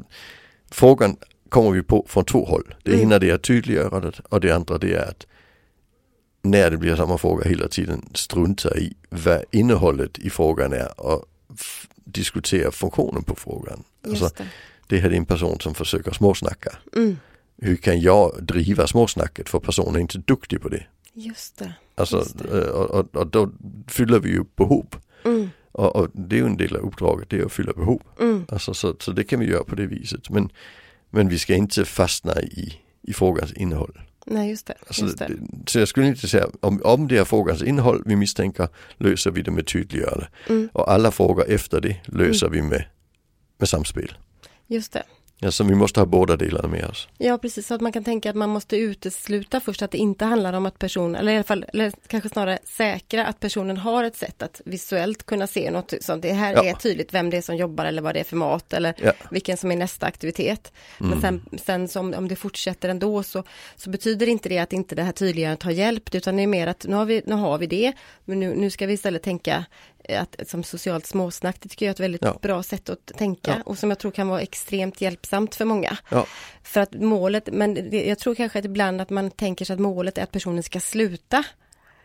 frågan 0.71 1.17
kommer 1.49 1.71
vi 1.71 1.83
på 1.83 2.07
från 2.09 2.25
två 2.25 2.45
håll. 2.45 2.75
Det 2.83 2.91
mm. 2.91 3.03
ena 3.03 3.19
det 3.19 3.31
är 3.31 3.35
att 3.35 3.43
tydliggöra 3.43 4.01
det 4.01 4.21
och 4.29 4.41
det 4.41 4.51
andra 4.51 4.79
det 4.79 4.95
är 4.95 5.09
att 5.09 5.27
när 6.43 6.71
det 6.71 6.77
blir 6.77 6.97
samma 6.97 7.19
fråga 7.19 7.49
hela 7.49 7.69
tiden 7.69 8.09
strunta 8.15 8.79
i 8.79 8.95
vad 9.11 9.45
innehållet 9.51 10.19
i 10.19 10.31
frågan 10.31 10.73
är 10.73 11.01
och 11.01 11.25
diskutera 12.05 12.71
funktionen 12.71 13.23
på 13.23 13.35
frågan. 13.35 13.83
Alltså, 14.07 14.31
det. 14.37 14.45
det 14.87 14.99
här 14.99 15.11
är 15.11 15.15
en 15.15 15.27
person 15.27 15.61
som 15.61 15.75
försöker 15.75 16.13
småsnacka. 16.13 16.73
Mm. 16.97 17.17
Hur 17.57 17.77
kan 17.77 18.01
jag 18.01 18.45
driva 18.45 18.87
småsnacket 18.87 19.49
för 19.49 19.61
personen 19.61 19.97
är 19.97 20.01
inte 20.01 20.19
duktig 20.19 20.61
på 20.61 20.69
det. 20.69 20.87
Just 21.13 21.59
det. 21.59 21.75
Alltså, 21.95 22.17
Just 22.17 22.39
det. 22.39 22.65
Eh, 22.65 22.69
och, 22.69 22.91
och, 22.91 23.17
och, 23.17 23.27
då 23.27 23.51
fyller 23.89 24.19
vi 24.19 24.31
ju 24.31 24.45
behov. 24.57 24.87
Mm. 25.25 25.51
Och, 25.73 25.97
och, 25.97 26.09
det 26.13 26.37
är 26.37 26.41
ju 26.41 26.47
en 26.47 26.57
del 26.57 26.77
av 26.77 26.83
uppdraget, 26.83 27.31
det 27.31 27.39
är 27.39 27.45
att 27.45 27.53
fylla 27.53 27.73
behov. 27.73 28.03
Mm. 28.21 28.45
Alltså, 28.49 28.75
så, 28.75 28.95
så 28.99 29.13
det 29.13 29.25
kan 29.25 29.41
vi 29.41 29.47
göra 29.47 29.65
på 29.65 29.75
det 29.75 29.87
viset. 29.87 30.31
Men, 30.31 30.53
men 31.11 31.29
vi 31.29 31.39
ska 31.39 31.55
inte 31.55 31.85
fastna 31.85 32.43
i, 32.43 32.81
i 33.03 33.13
frågans 33.13 33.53
innehåll. 33.53 34.01
Nej, 34.27 34.51
just 34.51 34.67
det. 34.67 34.75
Alltså, 34.87 35.05
just 35.05 35.19
det. 35.19 35.31
Så 35.67 35.79
jag 35.79 35.89
skulle 35.89 36.07
inte 36.07 36.29
säga, 36.29 36.47
om, 36.61 36.81
om 36.85 37.09
det 37.09 37.19
är 37.19 37.25
frågans 37.25 37.63
innehåll 37.63 38.03
vi 38.07 38.17
misstänker 38.17 38.69
löser 38.97 39.31
vi 39.31 39.43
det 39.43 39.51
med 39.51 39.67
tydliggörande. 39.67 40.29
Mm. 40.49 40.69
Och 40.73 40.93
alla 40.93 41.11
frågor 41.11 41.45
efter 41.49 41.81
det 41.81 41.97
löser 42.05 42.47
mm. 42.47 42.59
vi 42.59 42.69
med, 42.69 42.85
med 43.59 43.69
samspel. 43.69 44.13
Just 44.67 44.93
det. 44.93 45.03
Alltså 45.43 45.65
vi 45.65 45.75
måste 45.75 46.01
ha 46.01 46.07
båda 46.07 46.37
delarna 46.37 46.69
med 46.69 46.85
oss. 46.85 47.09
Ja 47.19 47.39
precis, 47.39 47.67
så 47.67 47.75
att 47.75 47.81
man 47.81 47.93
kan 47.93 48.05
tänka 48.05 48.31
att 48.31 48.37
man 48.37 48.51
måste 48.51 48.77
utesluta 48.77 49.61
först 49.61 49.83
att 49.83 49.91
det 49.91 49.99
inte 49.99 50.25
handlar 50.25 50.53
om 50.53 50.67
att 50.67 50.79
personen, 50.79 51.17
eller 51.17 51.33
i 51.33 51.35
alla 51.35 51.45
fall, 51.45 51.65
eller 51.73 51.93
kanske 52.07 52.29
snarare 52.29 52.59
säkra 52.65 53.27
att 53.27 53.41
personen 53.41 53.77
har 53.77 54.05
ett 54.05 54.17
sätt 54.17 54.43
att 54.43 54.61
visuellt 54.65 55.27
kunna 55.27 55.47
se 55.47 55.71
något 55.71 55.95
som 56.01 56.21
det 56.21 56.33
här 56.33 56.55
ja. 56.55 56.65
är 56.65 56.75
tydligt 56.75 57.15
vem 57.15 57.31
det 57.31 57.37
är 57.37 57.43
som 57.43 57.57
jobbar 57.57 57.85
eller 57.85 58.03
vad 58.03 58.15
det 58.15 58.21
är 58.21 58.25
för 58.25 58.37
mat 58.37 58.73
eller 58.73 58.95
ja. 58.99 59.13
vilken 59.31 59.57
som 59.57 59.71
är 59.71 59.77
nästa 59.77 60.07
aktivitet. 60.07 60.73
Mm. 61.01 61.11
Men 61.11 61.21
sen, 61.21 61.59
sen 61.65 61.89
som, 61.89 62.15
om 62.15 62.29
det 62.29 62.37
fortsätter 62.37 62.89
ändå 62.89 63.23
så, 63.23 63.45
så 63.77 63.91
betyder 63.91 64.29
inte 64.29 64.49
det 64.49 64.59
att 64.59 64.73
inte 64.73 64.95
det 64.95 65.03
här 65.03 65.13
tydliggörandet 65.13 65.63
har 65.63 65.73
hjälpt 65.73 66.15
utan 66.15 66.37
det 66.37 66.43
är 66.43 66.47
mer 66.47 66.67
att 66.67 66.87
nu 66.89 66.97
har 66.97 67.05
vi, 67.05 67.23
nu 67.27 67.35
har 67.35 67.59
vi 67.59 67.67
det, 67.67 67.93
men 68.25 68.41
nu, 68.41 68.55
nu 68.55 68.71
ska 68.71 68.87
vi 68.87 68.93
istället 68.93 69.23
tänka 69.23 69.65
att, 70.09 70.49
som 70.49 70.63
socialt 70.63 71.07
småsnack, 71.07 71.57
det 71.61 71.69
tycker 71.69 71.87
jag 71.87 71.91
är 71.91 71.95
ett 71.95 72.01
väldigt 72.01 72.25
ja. 72.25 72.39
bra 72.43 72.63
sätt 72.63 72.89
att 72.89 73.07
tänka 73.07 73.51
ja. 73.51 73.63
och 73.67 73.79
som 73.79 73.91
jag 73.91 73.99
tror 73.99 74.11
kan 74.11 74.29
vara 74.29 74.41
extremt 74.41 75.01
hjälpsamt 75.01 75.55
för 75.55 75.65
många. 75.65 75.97
Ja. 76.09 76.27
För 76.63 76.81
att 76.81 76.95
målet, 76.95 77.49
men 77.53 77.75
det, 77.75 78.07
jag 78.07 78.19
tror 78.19 78.35
kanske 78.35 78.59
att 78.59 78.65
ibland 78.65 79.01
att 79.01 79.11
man 79.11 79.31
tänker 79.31 79.65
sig 79.65 79.75
att 79.75 79.81
målet 79.81 80.19
är 80.19 80.23
att 80.23 80.33
personen 80.33 80.63
ska 80.63 80.81
sluta 80.81 81.45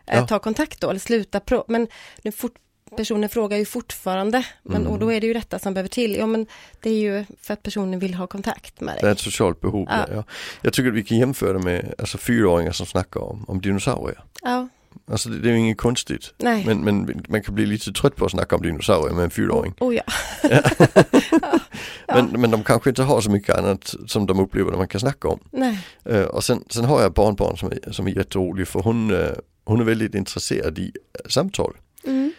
eh, 0.06 0.26
ta 0.26 0.38
kontakt 0.38 0.80
då, 0.80 0.90
eller 0.90 1.00
sluta, 1.00 1.40
pro 1.40 1.64
men 1.68 1.88
nu 2.22 2.32
fort, 2.32 2.54
personen 2.96 3.28
frågar 3.28 3.58
ju 3.58 3.64
fortfarande, 3.64 4.46
men, 4.62 4.80
mm. 4.80 4.92
och 4.92 4.98
då 4.98 5.12
är 5.12 5.20
det 5.20 5.26
ju 5.26 5.32
detta 5.34 5.58
som 5.58 5.74
behöver 5.74 5.88
till. 5.88 6.16
Ja 6.16 6.26
men 6.26 6.46
det 6.80 6.90
är 6.90 7.00
ju 7.00 7.24
för 7.40 7.54
att 7.54 7.62
personen 7.62 7.98
vill 7.98 8.14
ha 8.14 8.26
kontakt 8.26 8.80
med 8.80 8.94
dig. 8.94 9.00
Det 9.00 9.08
är 9.08 9.12
ett 9.12 9.18
socialt 9.18 9.60
behov. 9.60 9.86
Ja. 9.90 10.06
Ja. 10.12 10.24
Jag 10.62 10.72
tycker 10.72 10.88
att 10.88 10.94
vi 10.94 11.04
kan 11.04 11.18
jämföra 11.18 11.58
med 11.58 11.94
alltså, 11.98 12.18
fyraåringar 12.18 12.72
som 12.72 12.86
snackar 12.86 13.20
om, 13.20 13.44
om 13.48 13.60
dinosaurier. 13.60 14.24
Ja. 14.42 14.68
Alltså 15.10 15.28
det, 15.28 15.38
det 15.38 15.48
är 15.48 15.52
ju 15.52 15.58
inget 15.58 15.78
konstigt. 15.78 16.34
Nej. 16.38 16.64
Men, 16.66 16.84
men 16.84 17.24
man 17.28 17.42
kan 17.42 17.54
bli 17.54 17.66
lite 17.66 17.92
trött 17.92 18.16
på 18.16 18.24
att 18.24 18.30
snacka 18.30 18.56
om 18.56 18.62
dinosaurier 18.62 19.14
med 19.14 19.24
en 19.24 19.30
fyraåring. 19.30 19.74
Oh, 19.80 19.94
ja. 19.94 20.02
ja. 20.50 21.60
Men, 22.06 22.40
men 22.40 22.50
de 22.50 22.64
kanske 22.64 22.90
inte 22.90 23.02
har 23.02 23.20
så 23.20 23.30
mycket 23.30 23.56
annat 23.56 23.94
som 24.06 24.26
de 24.26 24.40
upplever 24.40 24.72
att 24.72 24.78
man 24.78 24.88
kan 24.88 25.00
snacka 25.00 25.28
om. 25.28 25.40
Nej. 25.50 25.78
Uh, 26.10 26.22
och 26.22 26.44
sen, 26.44 26.64
sen 26.70 26.84
har 26.84 27.02
jag 27.02 27.12
barnbarn 27.12 27.56
som 27.56 27.72
är, 27.72 27.92
som 27.92 28.06
är 28.06 28.10
jätterolig 28.10 28.68
för 28.68 28.80
hon, 28.80 29.10
uh, 29.10 29.30
hon 29.64 29.80
är 29.80 29.84
väldigt 29.84 30.14
intresserad 30.14 30.78
i 30.78 30.82
uh, 30.84 31.28
samtal. 31.28 31.76
Mm. 32.04 32.32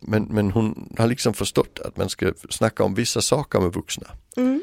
men, 0.00 0.22
men 0.22 0.50
hon 0.50 0.94
har 0.98 1.06
liksom 1.06 1.34
förstått 1.34 1.80
att 1.84 1.96
man 1.96 2.08
ska 2.08 2.32
snacka 2.50 2.84
om 2.84 2.94
vissa 2.94 3.20
saker 3.20 3.60
med 3.60 3.72
vuxna. 3.72 4.06
Mm. 4.36 4.62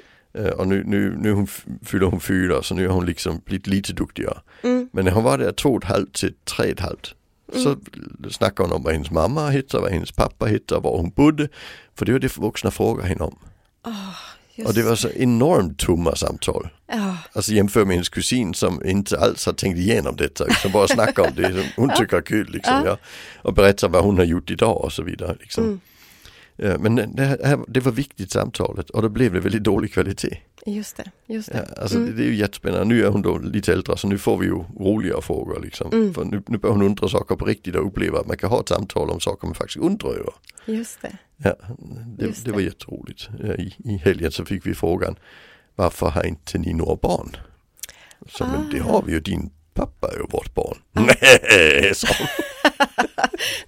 Och 0.58 0.68
nu, 0.68 0.84
nu, 0.86 1.18
nu 1.18 1.32
hon, 1.32 1.48
fyller 1.86 2.06
hon 2.06 2.20
fyra 2.20 2.64
så 2.64 2.76
nu 2.76 2.88
har 2.88 2.94
hon 2.94 3.06
liksom 3.06 3.42
blivit 3.46 3.68
lite 3.68 3.94
duktigare. 3.94 4.38
Mm. 4.62 4.90
Men 4.94 5.06
när 5.06 5.12
hon 5.12 5.24
var 5.24 5.38
där 5.38 5.52
två 5.52 5.70
och 5.70 5.84
ett 5.84 5.90
halvt 5.90 6.14
till 6.14 6.34
tre 6.46 6.66
och 6.66 6.72
ett 6.72 6.80
halvt 6.80 7.16
Mm. 7.54 7.64
Så 7.64 7.78
snackade 8.30 8.70
hon 8.70 8.76
om 8.76 8.84
vad 8.84 8.94
hennes 8.94 9.12
mamma 9.12 9.50
hette, 9.50 9.78
vad 9.78 9.92
hennes 9.92 10.12
pappa 10.12 10.46
hette, 10.46 10.76
var 10.76 10.98
hon 10.98 11.10
bodde. 11.10 11.48
För 11.96 12.06
det 12.06 12.12
var 12.12 12.20
det 12.20 12.38
vuxna 12.38 12.72
frågade 12.72 13.08
henne 13.08 13.24
om. 13.24 13.38
Oh, 13.86 14.66
och 14.68 14.74
det 14.74 14.84
var 14.84 14.96
så 14.96 15.10
enormt 15.10 15.80
tomma 15.80 16.16
samtal. 16.16 16.70
Oh. 16.88 17.16
Alltså 17.34 17.52
jämför 17.52 17.86
med 17.86 17.96
hennes 17.96 18.10
kusin 18.10 18.54
som 18.54 18.86
inte 18.86 19.20
alls 19.20 19.46
har 19.46 19.54
tänkt 19.54 19.78
igenom 19.78 20.16
detta, 20.16 20.54
som 20.54 20.72
bara 20.72 20.88
snackar 20.88 21.24
om 21.24 21.36
det 21.36 21.52
som 21.52 21.64
hon 21.76 21.92
tycker 21.98 22.18
är 22.18 22.22
kul. 22.22 22.50
Liksom, 22.52 22.82
ja. 22.86 22.98
Och 23.38 23.54
berättar 23.54 23.90
vad 23.90 24.04
hon 24.04 24.18
har 24.18 24.26
gjort 24.26 24.52
idag 24.52 24.84
och 24.84 24.94
så 24.94 25.04
vidare. 25.04 25.36
Liksom. 25.40 25.64
Mm. 25.64 25.80
Men 26.58 26.96
det, 26.96 27.24
här, 27.24 27.60
det 27.68 27.80
var 27.80 27.92
viktigt 27.92 28.32
samtalet 28.32 28.90
och 28.90 29.02
då 29.02 29.10
blev 29.10 29.34
det 29.34 29.40
väldigt 29.40 29.64
dålig 29.64 29.94
kvalitet. 29.94 30.38
Just 30.66 30.98
det, 30.98 31.12
just 31.26 31.52
det. 31.52 31.68
Ja, 31.76 31.82
alltså 31.82 31.98
mm. 31.98 32.16
det, 32.16 32.24
är 32.24 32.28
ju 32.28 32.36
jättespännande. 32.36 32.86
Nu 32.86 33.06
är 33.06 33.10
hon 33.10 33.22
då 33.22 33.38
lite 33.38 33.74
äldre 33.74 33.98
så 33.98 34.08
nu 34.08 34.18
får 34.18 34.38
vi 34.38 34.46
ju 34.46 34.64
roliga 34.80 35.22
frågor 35.22 35.60
liksom. 35.64 35.92
Mm. 35.94 36.14
För 36.14 36.26
nu, 36.26 36.44
nu 36.48 36.58
börjar 36.58 36.74
hon 36.74 36.86
undra 36.86 37.10
saker 37.10 37.36
på 37.36 37.46
riktigt 37.46 37.76
och 37.76 37.88
uppleva 37.88 38.20
att 38.20 38.28
man 38.28 38.38
kan 38.38 38.50
ha 38.50 38.60
ett 38.60 38.70
samtal 38.70 39.10
om 39.10 39.20
saker 39.20 39.48
man 39.48 39.56
faktiskt 39.56 39.78
undrar 39.78 40.10
över. 40.10 40.34
Just 40.66 41.02
det. 41.02 41.18
Ja, 41.38 41.56
det, 42.18 42.26
Just 42.26 42.46
det. 42.46 42.52
det 42.52 42.56
var 42.56 42.62
jätteroligt. 42.62 43.30
I, 43.58 43.76
I 43.94 43.98
helgen 43.98 44.32
så 44.32 44.46
fick 44.46 44.66
vi 44.66 44.74
frågan 44.74 45.16
Varför 45.76 46.10
har 46.10 46.24
inte 46.24 46.58
ni 46.58 46.74
några 46.74 46.96
barn? 46.96 47.36
Så 48.30 48.44
ah. 48.44 48.48
men 48.48 48.70
det 48.72 48.80
har 48.80 49.04
vi 49.04 49.12
ju, 49.12 49.20
din 49.20 49.52
pappa 49.76 50.08
är 50.12 50.18
ju 50.18 50.26
vårt 50.30 50.54
barn. 50.54 50.78
Nej, 50.94 51.96
sa 51.96 52.08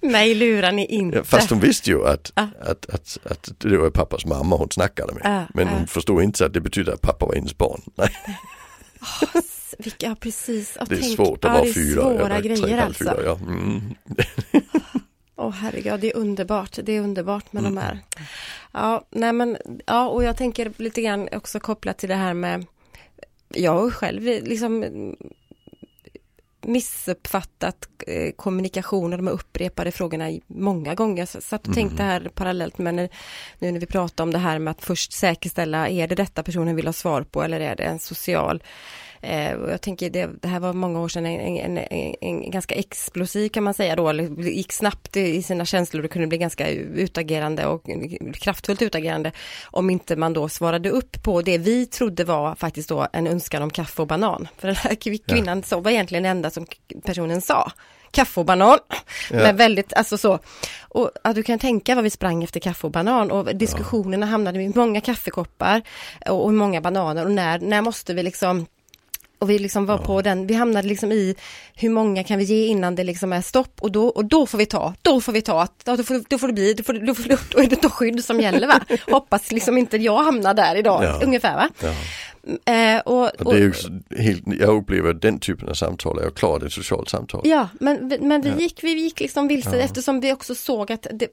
Mig 0.00 0.34
lurar 0.34 0.72
ni 0.72 0.86
inte. 0.86 1.24
Fast 1.24 1.50
hon 1.50 1.60
visste 1.60 1.90
ju 1.90 2.06
att, 2.06 2.32
ah. 2.34 2.46
att, 2.60 2.86
att, 2.90 3.18
att, 3.24 3.50
det 3.58 3.76
var 3.76 3.90
pappas 3.90 4.26
mamma 4.26 4.56
hon 4.56 4.70
snackade 4.70 5.14
med. 5.14 5.22
Ah, 5.24 5.44
men 5.54 5.68
hon 5.68 5.86
förstod 5.86 6.22
inte 6.22 6.46
att 6.46 6.52
det 6.52 6.60
betyder 6.60 6.92
att 6.92 7.00
pappa 7.00 7.26
var 7.26 7.34
hennes 7.34 7.58
barn. 7.58 7.80
Nej. 7.94 8.10
Oh, 9.00 9.40
vilka, 9.78 10.14
precis. 10.14 10.76
Oh, 10.76 10.84
det 10.88 10.94
är 10.94 11.00
tänk, 11.00 11.16
svårt 11.16 11.44
att 11.44 11.52
vara 11.52 11.72
fyra. 11.72 12.02
Svåra 12.02 12.40
grejer 12.40 12.78
alltså. 12.78 13.04
Fyra, 13.04 13.16
ja. 13.24 13.38
Mm. 13.46 13.94
Åh 15.36 15.48
oh, 15.48 15.52
herregud, 15.52 16.00
det 16.00 16.12
är 16.12 16.16
underbart. 16.16 16.78
Det 16.82 16.92
är 16.92 17.00
underbart 17.00 17.52
med 17.52 17.60
mm. 17.60 17.74
de 17.74 17.80
här. 17.80 17.98
Ja, 18.72 19.06
nej 19.10 19.32
men, 19.32 19.56
ja, 19.86 20.08
och 20.08 20.24
jag 20.24 20.36
tänker 20.36 20.72
lite 20.76 21.02
grann 21.02 21.28
också 21.32 21.60
kopplat 21.60 21.98
till 21.98 22.08
det 22.08 22.14
här 22.14 22.34
med 22.34 22.66
jag 23.48 23.92
själv 23.92 24.22
liksom 24.22 24.84
missuppfattat 26.68 27.88
eh, 28.06 28.32
kommunikation 28.36 29.12
och 29.12 29.18
de 29.18 29.26
här 29.26 29.34
upprepade 29.34 29.92
frågorna 29.92 30.30
många 30.46 30.94
gånger. 30.94 31.26
Så, 31.26 31.40
så 31.40 31.56
att 31.56 31.66
mm. 31.66 31.74
tänkte 31.74 32.02
här 32.02 32.30
parallellt 32.34 32.78
med 32.78 32.94
när, 32.94 33.08
nu 33.58 33.72
när 33.72 33.80
vi 33.80 33.86
pratar 33.86 34.24
om 34.24 34.32
det 34.32 34.38
här 34.38 34.58
med 34.58 34.70
att 34.70 34.84
först 34.84 35.12
säkerställa, 35.12 35.88
är 35.88 36.06
det 36.06 36.14
detta 36.14 36.42
personen 36.42 36.76
vill 36.76 36.86
ha 36.86 36.92
svar 36.92 37.22
på 37.22 37.42
eller 37.42 37.60
är 37.60 37.76
det 37.76 37.82
en 37.82 37.98
social 37.98 38.62
Eh, 39.20 39.52
och 39.52 39.70
jag 39.70 39.80
tänker 39.80 40.10
det, 40.10 40.30
det 40.42 40.48
här 40.48 40.60
var 40.60 40.72
många 40.72 41.00
år 41.00 41.08
sedan 41.08 41.26
en, 41.26 41.56
en, 41.56 41.78
en, 41.78 42.14
en 42.20 42.50
ganska 42.50 42.74
explosiv 42.74 43.48
kan 43.48 43.64
man 43.64 43.74
säga 43.74 43.96
då, 43.96 44.12
gick 44.42 44.72
snabbt 44.72 45.16
i 45.16 45.42
sina 45.42 45.64
känslor 45.64 46.04
och 46.04 46.10
kunde 46.10 46.28
bli 46.28 46.38
ganska 46.38 46.70
utagerande 46.70 47.66
och 47.66 47.82
kraftfullt 48.34 48.82
utagerande 48.82 49.32
om 49.64 49.90
inte 49.90 50.16
man 50.16 50.32
då 50.32 50.48
svarade 50.48 50.90
upp 50.90 51.22
på 51.22 51.42
det 51.42 51.58
vi 51.58 51.86
trodde 51.86 52.24
var 52.24 52.54
faktiskt 52.54 52.88
då 52.88 53.06
en 53.12 53.26
önskan 53.26 53.62
om 53.62 53.70
kaffe 53.70 54.02
och 54.02 54.08
banan. 54.08 54.48
För 54.58 54.68
den 54.68 54.76
här 54.76 54.94
kvinnan 54.94 55.58
ja. 55.58 55.62
så 55.62 55.80
var 55.80 55.90
egentligen 55.90 56.22
det 56.22 56.28
enda 56.28 56.50
som 56.50 56.66
personen 57.04 57.40
sa 57.40 57.72
kaffe 58.10 58.40
och 58.40 58.46
banan. 58.46 58.78
Ja. 59.30 59.36
Men 59.36 59.56
väldigt, 59.56 59.92
alltså 59.92 60.18
så. 60.18 60.38
Och 60.80 61.10
att 61.24 61.34
du 61.34 61.42
kan 61.42 61.58
tänka 61.58 61.94
vad 61.94 62.04
vi 62.04 62.10
sprang 62.10 62.44
efter 62.44 62.60
kaffe 62.60 62.86
och 62.86 62.92
banan 62.92 63.30
och 63.30 63.56
diskussionerna 63.56 64.26
ja. 64.26 64.30
hamnade 64.30 64.62
i 64.62 64.72
många 64.74 65.00
kaffekoppar 65.00 65.82
och, 66.26 66.44
och 66.44 66.54
många 66.54 66.80
bananer 66.80 67.24
och 67.24 67.32
när, 67.32 67.58
när 67.58 67.82
måste 67.82 68.14
vi 68.14 68.22
liksom 68.22 68.66
och 69.38 69.50
vi 69.50 69.58
liksom 69.58 69.86
var 69.86 69.98
ja. 69.98 70.04
på 70.04 70.22
den, 70.22 70.46
vi 70.46 70.54
hamnade 70.54 70.88
liksom 70.88 71.12
i 71.12 71.34
hur 71.74 71.90
många 71.90 72.24
kan 72.24 72.38
vi 72.38 72.44
ge 72.44 72.66
innan 72.66 72.94
det 72.94 73.04
liksom 73.04 73.32
är 73.32 73.40
stopp 73.40 73.82
och 73.82 73.92
då, 73.92 74.06
och 74.08 74.24
då 74.24 74.46
får 74.46 74.58
vi 74.58 74.66
ta, 74.66 74.94
då 75.02 75.20
får 75.20 75.32
vi 75.32 75.42
ta, 75.42 75.66
då 75.84 76.02
får, 76.02 76.24
då 76.28 76.38
får 76.38 76.46
det 76.46 76.52
bli, 76.52 76.74
då, 76.74 76.82
får, 76.82 76.92
då, 76.92 77.14
får, 77.14 77.28
då 77.54 77.58
är 77.62 77.66
det 77.66 77.82
då 77.82 77.88
skydd 77.88 78.24
som 78.24 78.40
gäller 78.40 78.66
va? 78.66 78.80
Hoppas 79.10 79.52
liksom 79.52 79.78
inte 79.78 79.96
jag 79.96 80.18
hamnar 80.18 80.54
där 80.54 80.76
idag, 80.76 81.04
ja. 81.04 81.20
ungefär 81.24 81.56
va? 81.56 81.68
Ja. 81.82 81.92
Eh, 82.72 83.00
och, 83.00 83.40
och, 83.40 83.54
det 83.54 83.60
är 83.60 83.64
ju 83.64 83.72
helt, 84.22 84.42
jag 84.46 84.76
upplever 84.76 85.12
den 85.12 85.38
typen 85.38 85.68
av 85.68 85.74
samtal 85.74 86.18
är 86.18 86.30
klart 86.30 86.62
ett 86.62 86.72
socialt 86.72 87.08
samtal. 87.08 87.40
Ja, 87.44 87.68
men, 87.80 88.18
men 88.20 88.40
vi 88.40 88.62
gick, 88.62 88.84
vi 88.84 88.92
gick 88.92 89.20
liksom 89.20 89.48
vilse 89.48 89.80
eftersom 89.80 90.20
vi 90.20 90.32
också 90.32 90.54
såg 90.54 90.92
att 90.92 91.06
det, 91.12 91.28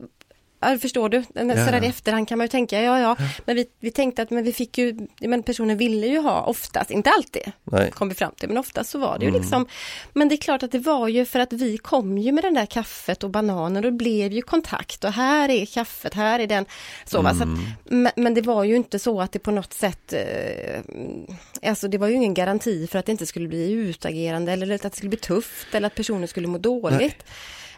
förstår 0.82 1.10
du? 1.10 1.18
Ja. 1.34 1.66
Sådär 1.66 1.84
i 1.84 1.88
efterhand 1.88 2.28
kan 2.28 2.38
man 2.38 2.46
ju 2.46 2.50
tänka, 2.50 2.82
ja 2.82 3.00
ja, 3.00 3.18
men 3.46 3.56
vi, 3.56 3.66
vi 3.80 3.92
tänkte 3.92 4.22
att 4.22 4.30
men 4.30 4.44
vi 4.44 4.54
fick 4.54 4.78
ju, 4.78 5.08
men 5.20 5.44
personen 5.44 5.78
ville 5.78 6.08
ju 6.08 6.20
ha 6.20 6.42
oftast, 6.42 6.92
inte 6.92 7.10
alltid, 7.10 7.52
Nej. 7.64 7.92
kom 7.92 8.10
vi 8.10 8.16
fram 8.16 8.32
till, 8.32 8.48
men 8.48 8.58
oftast 8.58 8.90
så 8.90 9.00
var 9.00 9.20
det 9.20 9.26
ju 9.26 9.30
mm. 9.30 9.42
liksom, 9.42 9.68
men 10.14 10.30
det 10.30 10.36
är 10.36 10.38
klart 10.38 10.64
att 10.64 10.72
det 10.72 10.80
var 10.80 11.08
ju 11.08 11.26
för 11.26 11.40
att 11.40 11.54
vi 11.54 11.78
kom 11.78 12.18
ju 12.18 12.32
med 12.32 12.44
den 12.44 12.54
där 12.54 12.66
kaffet 12.66 13.24
och 13.24 13.30
bananen 13.30 13.76
och 13.76 13.92
det 13.92 13.92
blev 13.92 14.32
ju 14.32 14.42
kontakt 14.42 15.04
och 15.04 15.12
här 15.12 15.50
är 15.50 15.66
kaffet, 15.66 16.14
här 16.14 16.40
är 16.40 16.48
den, 16.48 16.66
så, 17.06 17.20
mm. 17.20 17.38
så 17.38 17.44
att, 17.44 17.50
men, 17.84 18.12
men, 18.16 18.34
det 18.34 18.42
var 18.42 18.64
ju 18.64 18.76
inte 18.76 19.00
så 19.00 19.22
att 19.22 19.32
det 19.32 19.40
på 19.40 19.52
något 19.52 19.74
sätt, 19.74 20.14
eh, 20.14 21.70
alltså 21.70 21.88
det 21.88 21.98
var 21.98 22.08
ju 22.08 22.14
ingen 22.14 22.34
garanti 22.34 22.88
för 22.88 23.00
att 23.00 23.06
det 23.06 23.12
inte 23.12 23.26
skulle 23.26 23.48
bli 23.48 23.72
utagerande 23.72 24.52
eller 24.52 24.76
att 24.76 24.82
det 24.82 24.96
skulle 24.96 25.10
bli 25.10 25.20
tufft 25.20 25.76
eller 25.76 25.88
att 25.88 25.96
personen 25.96 26.28
skulle 26.28 26.48
må 26.48 26.58
dåligt. 26.58 27.00
Nej. 27.00 27.16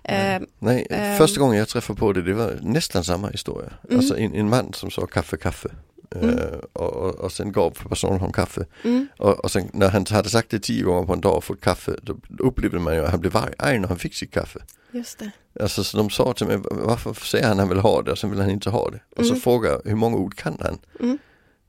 Eh, 0.07 0.41
Nej, 0.59 0.87
eh, 0.89 1.17
första 1.17 1.39
gången 1.39 1.57
jag 1.57 1.67
träffade 1.67 1.99
på 1.99 2.13
det, 2.13 2.21
det 2.21 2.33
var 2.33 2.59
nästan 2.61 3.03
samma 3.03 3.29
historia. 3.29 3.69
Mm. 3.83 3.97
Alltså 3.97 4.17
en, 4.17 4.35
en 4.35 4.49
man 4.49 4.73
som 4.73 4.91
sa 4.91 5.05
kaffe, 5.05 5.37
kaffe. 5.37 5.69
Mm. 6.15 6.29
Uh, 6.29 6.59
och, 6.73 7.15
och, 7.15 7.31
sen 7.31 7.51
gav 7.51 7.77
personen 7.89 8.19
honom 8.19 8.33
kaffe. 8.33 8.65
Mm. 8.83 9.07
Och, 9.17 9.45
och 9.45 9.51
sen 9.51 9.69
när 9.73 9.89
han 9.89 10.05
hade 10.09 10.29
sagt 10.29 10.49
det 10.49 10.59
tio 10.59 10.83
gånger 10.83 11.05
på 11.07 11.13
en 11.13 11.21
dag 11.21 11.35
och 11.37 11.43
fått 11.43 11.61
kaffe, 11.61 11.95
då 12.01 12.17
upplevde 12.39 12.79
man 12.79 12.95
ju 12.95 13.05
att 13.05 13.11
han 13.11 13.19
blev 13.19 13.37
arg 13.37 13.79
när 13.79 13.87
han 13.87 13.99
fick 13.99 14.15
sitt 14.15 14.31
kaffe. 14.31 14.59
Just 14.91 15.19
det. 15.19 15.31
Alltså 15.59 15.83
så 15.83 15.97
de 15.97 16.09
sa 16.09 16.33
till 16.33 16.47
mig, 16.47 16.57
varför 16.71 17.13
säger 17.13 17.47
han 17.47 17.53
att 17.53 17.59
han 17.59 17.69
vill 17.69 17.79
ha 17.79 18.01
det 18.01 18.11
och 18.11 18.17
sen 18.17 18.29
vill 18.29 18.39
han 18.39 18.49
inte 18.49 18.69
ha 18.69 18.89
det. 18.89 18.99
Och 19.15 19.25
så 19.25 19.31
mm. 19.31 19.41
frågade 19.41 19.81
hur 19.85 19.95
många 19.95 20.17
ord 20.17 20.35
kan 20.35 20.57
han? 20.61 20.77
Mm. 20.99 21.17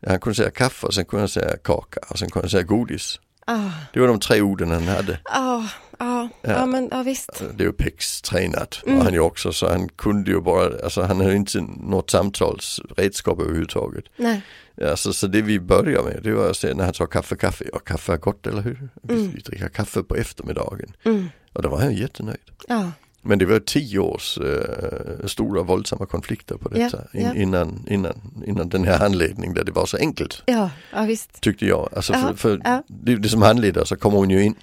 Han 0.06 0.20
kunde 0.20 0.36
säga 0.36 0.50
kaffe 0.50 0.86
och 0.86 0.94
sen 0.94 1.04
kunde 1.04 1.20
han 1.20 1.28
säga 1.28 1.56
kaka 1.56 2.00
och 2.08 2.18
sen 2.18 2.30
kunde 2.30 2.44
han 2.44 2.50
säga 2.50 2.62
godis. 2.62 3.20
Ah. 3.46 3.70
Det 3.92 4.00
var 4.00 4.08
de 4.08 4.20
tre 4.20 4.40
orden 4.40 4.70
han 4.70 4.88
hade. 4.88 5.20
Ah. 5.24 5.62
Ja, 5.98 6.28
ja, 6.42 6.66
men 6.66 6.88
ja, 6.90 7.02
visst. 7.02 7.42
Det 7.54 7.62
är 7.62 7.66
ju 7.66 7.72
Pex 7.72 8.22
tränat 8.22 8.82
mm. 8.86 8.98
och 8.98 9.04
han 9.04 9.12
ju 9.12 9.20
också 9.20 9.52
så 9.52 9.68
han 9.68 9.88
kunde 9.88 10.30
ju 10.30 10.40
bara, 10.40 10.84
alltså 10.84 11.02
han 11.02 11.20
hade 11.20 11.34
inte 11.34 11.60
något 11.80 12.10
samtalsredskap 12.10 13.40
överhuvudtaget. 13.40 14.04
Nej. 14.16 14.42
Alltså, 14.82 15.12
så 15.12 15.26
det 15.26 15.42
vi 15.42 15.60
började 15.60 16.08
med 16.08 16.20
det 16.22 16.32
var 16.32 16.50
att 16.50 16.56
säga 16.56 16.74
när 16.74 16.84
han 16.84 16.94
sa 16.94 17.06
kaffe, 17.06 17.36
kaffe, 17.36 17.64
ja 17.72 17.78
kaffe 17.78 18.12
är 18.12 18.16
gott 18.16 18.46
eller 18.46 18.62
hur? 18.62 18.88
Mm. 19.08 19.30
Vi 19.30 19.40
dricker 19.40 19.68
kaffe 19.68 20.02
på 20.02 20.16
eftermiddagen. 20.16 20.92
Mm. 21.04 21.28
Och 21.52 21.62
då 21.62 21.68
var 21.68 21.80
han 21.80 21.94
jättenöjd. 21.94 22.50
Ja. 22.68 22.90
Men 23.22 23.38
det 23.38 23.46
var 23.46 23.60
tio 23.60 23.98
års 23.98 24.38
eh, 24.38 25.26
stora 25.26 25.62
våldsamma 25.62 26.06
konflikter 26.06 26.56
på 26.56 26.68
detta 26.68 27.04
ja, 27.12 27.20
ja. 27.20 27.34
Innan, 27.34 27.84
innan, 27.88 28.42
innan 28.46 28.68
den 28.68 28.84
här 28.84 28.98
handledningen 28.98 29.54
där 29.54 29.64
det 29.64 29.72
var 29.72 29.86
så 29.86 29.96
enkelt. 29.96 30.42
Ja, 30.46 30.70
ja 30.92 31.02
visst. 31.02 31.40
Tyckte 31.40 31.66
jag. 31.66 31.88
Alltså 31.96 32.12
för, 32.12 32.34
för 32.34 32.82
det, 32.88 33.16
det, 33.16 33.28
som 33.28 33.42
handledare 33.42 33.86
så 33.86 33.96
kommer 33.96 34.18
hon 34.18 34.30
ju 34.30 34.44
in 34.44 34.54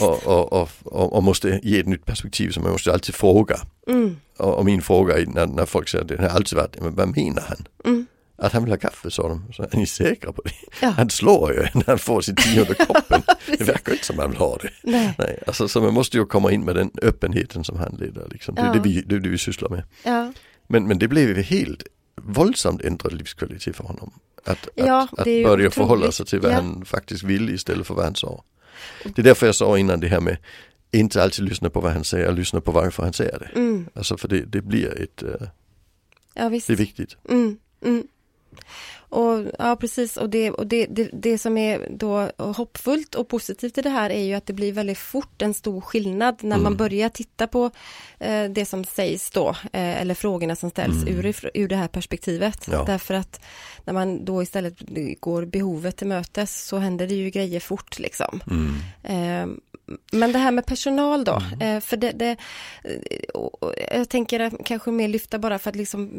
och, 0.00 0.52
och, 0.52 0.68
och, 0.84 1.12
och, 1.12 1.22
måste 1.22 1.60
ge 1.62 1.80
ett 1.80 1.86
nytt 1.86 2.06
perspektiv 2.06 2.50
så 2.50 2.60
man 2.60 2.72
måste 2.72 2.92
alltid 2.92 3.14
fråga. 3.14 3.56
Mm. 3.88 4.16
Och, 4.36 4.64
min 4.64 4.82
fråga 4.82 5.18
är 5.18 5.26
när, 5.26 5.46
när 5.46 5.66
folk 5.66 5.88
säger 5.88 6.04
det 6.04 6.16
har 6.16 6.28
alltid 6.28 6.58
varit, 6.58 6.80
men 6.80 6.94
vad 6.94 7.16
menar 7.16 7.42
han? 7.48 7.66
Mm. 7.84 8.06
Att 8.36 8.52
han 8.52 8.64
vill 8.64 8.72
ha 8.72 8.78
kaffe 8.78 9.10
sa 9.10 9.28
de, 9.28 9.52
så 9.52 9.62
är 9.62 9.76
ni 9.76 9.86
säkra 9.86 10.32
på 10.32 10.42
det? 10.42 10.50
Ja. 10.82 10.88
Han 10.88 11.10
slår 11.10 11.52
ju 11.52 11.60
när 11.74 11.86
han 11.86 11.98
får 11.98 12.20
sin 12.20 12.36
tionde 12.36 12.74
koppen. 12.74 13.22
det 13.58 13.64
verkar 13.64 13.92
inte 13.92 14.06
som 14.06 14.18
han 14.18 14.30
vill 14.30 14.38
ha 14.38 14.56
det. 14.56 14.70
Nej. 14.82 15.14
Nej. 15.18 15.38
Alltså, 15.46 15.68
så 15.68 15.80
man 15.80 15.94
måste 15.94 16.16
ju 16.16 16.26
komma 16.26 16.52
in 16.52 16.64
med 16.64 16.76
den 16.76 16.90
öppenheten 17.02 17.64
som 17.64 17.78
handledare. 17.78 18.28
Liksom. 18.30 18.54
Ja. 18.56 18.62
Det, 18.62 18.68
är 18.68 18.74
det, 18.74 18.80
vi, 18.80 19.02
det 19.06 19.14
är 19.14 19.20
det 19.20 19.28
vi 19.28 19.38
sysslar 19.38 19.68
med. 19.68 19.82
Ja. 20.02 20.32
Men, 20.66 20.86
men 20.86 20.98
det 20.98 21.08
blev 21.08 21.36
helt 21.36 21.82
våldsamt 22.16 22.82
ändrad 22.82 23.12
livskvalitet 23.12 23.76
för 23.76 23.84
honom. 23.84 24.12
Att, 24.44 24.68
ja, 24.74 25.08
att, 25.12 25.18
att 25.18 25.24
börja 25.24 25.70
förhålla 25.70 26.12
sig 26.12 26.26
till 26.26 26.40
vad 26.40 26.52
han 26.52 26.84
faktiskt 26.84 27.22
ville 27.22 27.52
istället 27.52 27.86
för 27.86 27.94
vad 27.94 28.04
han 28.04 28.14
sa. 28.14 28.44
Det 29.04 29.18
är 29.18 29.22
därför 29.22 29.46
jag 29.46 29.54
sa 29.54 29.78
innan 29.78 30.00
det 30.00 30.08
här 30.08 30.20
med 30.20 30.36
inte 30.90 31.22
alltid 31.22 31.44
lyssna 31.44 31.70
på 31.70 31.80
vad 31.80 31.92
han 31.92 32.04
säger, 32.04 32.32
lyssna 32.32 32.60
på 32.60 32.72
varför 32.72 33.02
han 33.02 33.12
säger 33.12 33.38
det. 33.38 33.60
Mm. 33.60 33.88
Alltså 33.94 34.16
för 34.16 34.28
det, 34.28 34.40
det 34.40 34.60
blir 34.60 35.02
ett, 35.02 35.22
uh, 35.22 35.48
ja, 36.34 36.48
visst. 36.48 36.66
det 36.66 36.72
är 36.72 36.76
viktigt. 36.76 37.16
Mm. 37.28 37.58
Mm. 37.84 38.06
Och, 39.12 39.46
ja 39.58 39.76
precis 39.76 40.16
och, 40.16 40.30
det, 40.30 40.50
och 40.50 40.66
det, 40.66 40.86
det, 40.86 41.10
det, 41.12 41.38
som 41.38 41.58
är 41.58 41.88
då 41.90 42.30
hoppfullt 42.36 43.14
och 43.14 43.28
positivt 43.28 43.78
i 43.78 43.82
det 43.82 43.90
här 43.90 44.10
är 44.10 44.22
ju 44.22 44.34
att 44.34 44.46
det 44.46 44.52
blir 44.52 44.72
väldigt 44.72 44.98
fort 44.98 45.42
en 45.42 45.54
stor 45.54 45.80
skillnad 45.80 46.36
när 46.40 46.56
mm. 46.56 46.62
man 46.62 46.76
börjar 46.76 47.08
titta 47.08 47.46
på 47.46 47.70
eh, 48.18 48.44
det 48.44 48.64
som 48.64 48.84
sägs 48.84 49.30
då 49.30 49.48
eh, 49.48 50.00
eller 50.00 50.14
frågorna 50.14 50.56
som 50.56 50.70
ställs 50.70 51.02
mm. 51.02 51.08
ur, 51.08 51.50
ur 51.54 51.68
det 51.68 51.76
här 51.76 51.88
perspektivet. 51.88 52.68
Ja. 52.70 52.84
Därför 52.86 53.14
att 53.14 53.40
när 53.84 53.92
man 53.92 54.24
då 54.24 54.42
istället 54.42 54.74
går 55.20 55.44
behovet 55.44 55.96
till 55.96 56.06
mötes 56.06 56.66
så 56.66 56.78
händer 56.78 57.06
det 57.06 57.14
ju 57.14 57.30
grejer 57.30 57.60
fort 57.60 57.98
liksom. 57.98 58.40
Mm. 58.50 58.74
Eh, 59.02 59.56
men 60.12 60.32
det 60.32 60.38
här 60.38 60.50
med 60.50 60.66
personal 60.66 61.24
då, 61.24 61.42
mm. 61.52 61.76
Eh, 61.76 61.80
för 61.80 61.96
det, 61.96 62.12
det 62.12 62.36
jag 63.90 64.08
tänker 64.08 64.64
kanske 64.64 64.90
mer 64.90 65.08
lyfta 65.08 65.38
bara 65.38 65.58
för 65.58 65.70
att 65.70 65.76
liksom 65.76 66.10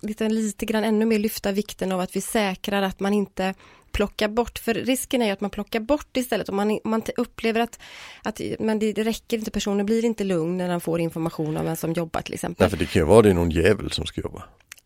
lite, 0.00 0.28
lite 0.28 0.66
grann 0.66 0.84
ännu 0.84 1.04
mer 1.04 1.18
lyfta 1.18 1.52
vikten 1.52 1.92
av 1.92 2.00
att 2.00 2.16
vi 2.16 2.20
säkrar 2.20 2.82
att 2.82 3.00
man 3.00 3.14
inte 3.14 3.54
plockar 3.92 4.28
bort, 4.28 4.58
för 4.58 4.74
risken 4.74 5.22
är 5.22 5.26
ju 5.26 5.32
att 5.32 5.40
man 5.40 5.50
plockar 5.50 5.80
bort 5.80 6.16
istället 6.16 6.48
om 6.48 6.56
man, 6.56 6.80
man 6.84 7.02
upplever 7.16 7.60
att, 7.60 7.78
att 8.22 8.40
men 8.58 8.78
det 8.78 8.92
räcker 8.92 9.38
inte, 9.38 9.50
personen 9.50 9.86
blir 9.86 10.04
inte 10.04 10.24
lugn 10.24 10.56
när 10.56 10.68
den 10.68 10.80
får 10.80 11.00
information 11.00 11.56
om 11.56 11.64
vem 11.64 11.76
som 11.76 11.92
jobbar 11.92 12.20
till 12.20 12.34
exempel. 12.34 12.64
Nej, 12.64 12.70
för 12.70 12.76
det 12.76 12.86
kan 12.86 13.02
ju 13.02 13.06
vara 13.06 13.22
det 13.22 13.32
någon 13.32 13.50
jävel 13.50 13.90
som 13.90 14.06
ska 14.06 14.20
jobba. 14.20 14.42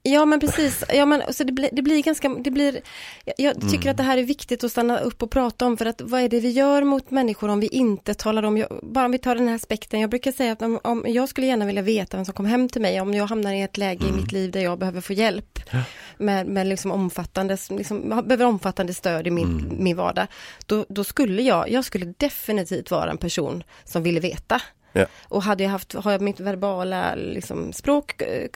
Ja 0.09 0.25
men 0.25 0.41
precis, 0.41 0.85
ja, 0.89 1.07
men, 1.07 1.33
så 1.33 1.45
det, 1.45 1.53
blir, 1.53 1.69
det 1.73 1.83
blir 1.83 2.03
ganska, 2.03 2.29
det 2.29 2.51
blir, 2.51 2.81
jag 3.37 3.55
tycker 3.55 3.77
mm. 3.77 3.91
att 3.91 3.97
det 3.97 4.03
här 4.03 4.19
är 4.19 4.23
viktigt 4.23 4.65
att 4.65 4.71
stanna 4.71 4.99
upp 4.99 5.23
och 5.23 5.31
prata 5.31 5.67
om 5.67 5.77
för 5.77 5.87
att 5.87 6.01
vad 6.01 6.21
är 6.21 6.29
det 6.29 6.41
vi 6.41 6.51
gör 6.51 6.83
mot 6.83 7.11
människor 7.11 7.49
om 7.49 7.61
vi 7.61 7.67
inte 7.67 8.15
talar 8.15 8.43
om, 8.43 8.65
bara 8.83 9.05
om 9.05 9.13
vi 9.13 9.19
tar 9.19 9.35
den 9.35 9.49
här 9.49 9.55
aspekten, 9.55 10.01
jag 10.01 10.11
brukar 10.11 10.33
säga 10.33 10.53
att 10.53 10.63
om, 10.63 10.81
om 10.85 11.05
jag 11.07 11.29
skulle 11.29 11.47
gärna 11.47 11.67
vilja 11.67 11.83
veta 11.83 12.17
vem 12.17 12.25
som 12.25 12.35
kommer 12.35 12.51
hem 12.51 12.69
till 12.69 12.83
mig, 12.83 13.01
om 13.01 13.15
jag 13.15 13.27
hamnar 13.27 13.53
i 13.53 13.63
ett 13.63 13.77
läge 13.77 14.05
mm. 14.05 14.19
i 14.19 14.21
mitt 14.23 14.33
liv 14.33 14.51
där 14.51 14.61
jag 14.61 14.79
behöver 14.79 15.01
få 15.01 15.13
hjälp 15.13 15.59
ja. 15.71 15.83
med, 16.19 16.47
med 16.47 16.67
liksom 16.67 16.91
omfattande, 16.91 17.57
liksom, 17.71 18.09
behöver 18.09 18.45
omfattande 18.45 18.95
stöd 18.95 19.27
i 19.27 19.31
min, 19.31 19.59
mm. 19.59 19.85
min 19.85 19.97
vardag, 19.97 20.27
då, 20.67 20.87
då 20.89 21.05
skulle 21.05 21.43
jag, 21.43 21.71
jag 21.71 21.85
skulle 21.85 22.15
definitivt 22.17 22.91
vara 22.91 23.11
en 23.11 23.19
person 23.19 23.65
som 23.85 24.03
ville 24.03 24.21
veta. 24.21 24.63
Ja. 24.93 25.07
Och 25.23 25.43
hade 25.43 25.63
jag 25.63 25.71
haft, 25.71 25.93
har 25.93 26.13
jag 26.13 26.21
mitt 26.21 26.41
verbala 26.41 27.15
liksom, 27.15 27.73
språk 27.73 28.23
eh, 28.23 28.49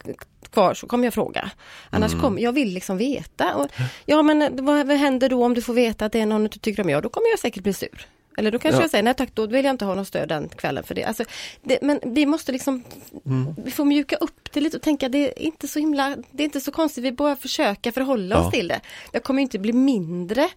kvar 0.53 0.75
så 0.75 0.87
kommer 0.87 1.05
jag 1.05 1.15
fråga. 1.15 1.51
Annars 1.91 2.13
mm. 2.13 2.23
kommer 2.23 2.43
jag 2.43 2.53
vill 2.53 2.75
liksom 2.75 2.97
veta. 2.97 3.55
Och, 3.55 3.67
ja 4.07 4.23
men 4.23 4.67
vad, 4.67 4.87
vad 4.87 4.97
händer 4.97 5.29
då 5.29 5.45
om 5.45 5.55
du 5.55 5.63
får 5.63 5.75
veta 5.75 6.05
att 6.05 6.13
det 6.13 6.21
är 6.21 6.27
någon 6.27 6.43
du 6.43 6.49
tycker 6.49 6.83
om? 6.83 6.91
Ja 6.91 7.01
då 7.01 7.09
kommer 7.09 7.31
jag 7.31 7.39
säkert 7.39 7.63
bli 7.63 7.73
sur. 7.73 8.07
Eller 8.37 8.51
då 8.51 8.59
kanske 8.59 8.79
ja. 8.79 8.83
jag 8.83 8.91
säger 8.91 9.03
nej 9.03 9.15
tack, 9.15 9.31
då 9.35 9.47
vill 9.47 9.65
jag 9.65 9.75
inte 9.75 9.85
ha 9.85 9.95
något 9.95 10.09
stöd 10.09 10.29
den 10.29 10.49
kvällen 10.49 10.85
för 10.85 10.95
det. 10.95 11.05
Alltså, 11.05 11.25
det 11.63 11.79
men 11.83 12.01
vi 12.05 12.27
måste 12.27 12.53
liksom, 12.53 12.85
mm. 13.27 13.55
vi 13.65 13.71
får 13.71 13.85
mjuka 13.85 14.17
upp 14.17 14.49
det 14.53 14.61
lite 14.61 14.77
och 14.77 14.83
tänka 14.83 15.09
det 15.09 15.19
är 15.19 15.43
inte 15.43 15.69
så 15.69 15.79
himla, 15.79 16.17
det 16.31 16.43
är 16.43 16.45
inte 16.45 16.61
så 16.61 16.73
konstigt, 16.73 17.05
vi 17.05 17.13
bara 17.13 17.37
försöka 17.37 17.93
förhålla 17.93 18.35
ja. 18.35 18.47
oss 18.47 18.53
till 18.53 18.69
det. 18.69 18.81
Jag 19.13 19.23
kommer 19.23 19.43
inte 19.43 19.59
bli 19.59 19.73
mindre 19.73 20.49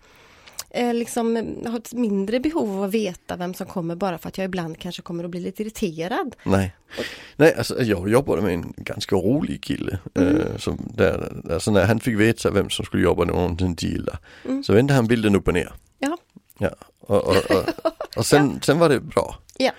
eh, 0.75 0.94
liksom 0.94 1.55
har 1.65 1.77
ett 1.77 1.94
mindre 1.94 2.39
behov 2.39 2.77
av 2.77 2.84
att 2.84 2.94
veta 2.94 3.36
vem 3.36 3.53
som 3.53 3.67
kommer 3.67 3.96
bara 3.96 4.17
för 4.17 4.27
att 4.27 4.38
jag 4.38 4.46
ibland 4.46 4.79
kanske 4.79 5.01
kommer 5.01 5.24
att 5.24 5.29
bli 5.29 5.39
lite 5.39 5.63
irriterad. 5.63 6.36
Nej, 6.44 6.75
Nej 7.36 7.55
alltså 7.58 7.84
jag 7.84 8.10
jobbade 8.10 8.41
med 8.41 8.53
en 8.53 8.74
ganska 8.77 9.15
rolig 9.15 9.63
kille. 9.63 10.00
Mm. 10.13 10.38
Eh, 10.38 10.58
som 10.58 10.91
där, 10.94 11.34
alltså 11.51 11.72
när 11.72 11.86
han 11.86 12.00
fick 12.00 12.20
veta 12.20 12.51
vem 12.51 12.70
som 12.70 12.86
skulle 12.86 13.03
jobba 13.03 13.25
med 13.25 13.36
någon 13.36 13.58
han 13.60 13.70
inte 13.70 13.86
gillade. 13.86 14.17
Mm. 14.46 14.63
Så 14.63 14.74
vände 14.74 14.94
han 14.94 15.08
bilden 15.08 15.36
upp 15.36 15.48
och 15.48 15.53
ner. 15.53 15.74
Ja. 16.00 16.17
Ja, 16.58 16.70
och, 17.00 17.24
och, 17.27 17.36
och, 17.36 17.70
och 18.17 18.25
sen, 18.25 18.60
sen 18.63 18.79
var 18.79 18.89
det 18.89 19.00
bra. 19.00 19.36
Ja. 19.58 19.72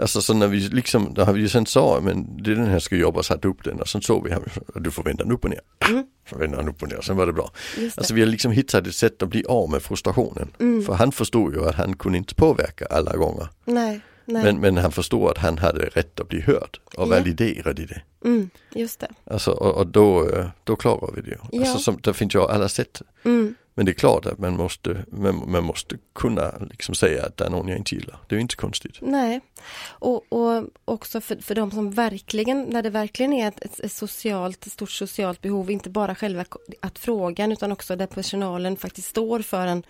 Alltså 0.00 0.22
så 0.22 0.34
när 0.34 0.46
vi 0.48 0.60
liksom, 0.60 1.14
då 1.14 1.24
har 1.24 1.32
vi 1.32 1.40
ju 1.40 1.48
sen 1.48 1.66
sa, 1.66 2.00
men 2.02 2.42
det 2.42 2.50
är 2.50 2.54
den 2.54 2.66
här 2.66 2.78
ska 2.78 2.96
jobba 2.96 3.18
och 3.18 3.24
satt 3.24 3.44
upp 3.44 3.64
den 3.64 3.80
och 3.80 3.88
sen 3.88 4.02
såg 4.02 4.28
vi, 4.28 4.34
du 4.80 4.90
får 4.90 5.02
vända 5.02 5.24
den 5.24 5.32
upp 5.32 5.44
och 5.44 5.50
ner. 5.50 5.60
Mm. 5.88 6.06
Så 6.30 6.38
vände 6.38 6.56
han 6.56 6.68
upp 6.68 6.82
och 6.82 6.88
ner, 6.88 7.00
sen 7.00 7.16
var 7.16 7.26
det 7.26 7.32
bra. 7.32 7.50
Det. 7.76 7.98
Alltså 7.98 8.14
vi 8.14 8.20
har 8.20 8.28
liksom 8.28 8.52
hittat 8.52 8.86
ett 8.86 8.94
sätt 8.94 9.22
att 9.22 9.28
bli 9.28 9.44
av 9.44 9.70
med 9.70 9.82
frustrationen. 9.82 10.48
Mm. 10.60 10.82
För 10.82 10.94
han 10.94 11.12
förstod 11.12 11.54
ju 11.54 11.68
att 11.68 11.74
han 11.74 11.96
kunde 11.96 12.18
inte 12.18 12.34
påverka 12.34 12.86
alla 12.90 13.16
gånger. 13.16 13.48
Nej, 13.64 14.00
nej. 14.24 14.42
Men, 14.42 14.60
men 14.60 14.76
han 14.76 14.92
förstod 14.92 15.30
att 15.30 15.38
han 15.38 15.58
hade 15.58 15.86
rätt 15.86 16.20
att 16.20 16.28
bli 16.28 16.40
hörd 16.40 16.78
och 16.84 17.02
Ja. 17.02 17.04
validerad 17.04 17.78
i 17.78 17.84
det. 17.86 18.02
Mm, 18.24 18.50
just 18.74 19.00
det. 19.00 19.08
Alltså, 19.24 19.50
och, 19.50 19.76
och 19.76 19.86
då, 19.86 20.30
eh, 20.30 20.46
då 20.64 20.76
klarar 20.76 21.10
vi 21.14 21.20
det 21.20 21.28
ju. 21.30 21.36
Ja. 21.52 21.60
Alltså, 21.60 21.78
som, 21.78 21.98
det 22.02 22.14
finns 22.14 22.34
ju 22.34 22.40
alla 22.40 22.68
sätt. 22.68 23.02
Mm, 23.24 23.54
men 23.76 23.86
det 23.86 23.92
är 23.92 23.94
klart 23.94 24.26
att 24.26 24.38
man 24.38 24.56
måste, 24.56 25.04
man, 25.08 25.50
man 25.50 25.64
måste 25.64 25.98
kunna 26.14 26.52
liksom 26.70 26.94
säga 26.94 27.26
att 27.26 27.36
det 27.36 27.44
är 27.44 27.50
någon 27.50 27.68
jag 27.68 27.78
inte 27.78 27.94
gillar. 27.94 28.18
Det 28.28 28.36
är 28.36 28.38
inte 28.38 28.56
konstigt. 28.56 28.98
nej. 29.00 29.40
Och, 29.84 30.32
och 30.32 30.64
också 30.84 31.20
för, 31.20 31.36
för 31.36 31.54
de 31.54 31.70
som 31.70 31.90
verkligen, 31.90 32.62
när 32.62 32.82
det 32.82 32.90
verkligen 32.90 33.32
är 33.32 33.48
ett, 33.48 33.80
ett, 33.80 33.92
socialt, 33.92 34.66
ett 34.66 34.72
stort 34.72 34.90
socialt 34.90 35.40
behov, 35.40 35.70
inte 35.70 35.90
bara 35.90 36.14
själva 36.14 36.44
att 36.80 36.98
frågan 36.98 37.52
utan 37.52 37.72
också 37.72 37.96
där 37.96 38.06
personalen 38.06 38.76
faktiskt 38.76 39.08
står 39.08 39.40
för 39.40 39.66
en 39.66 39.82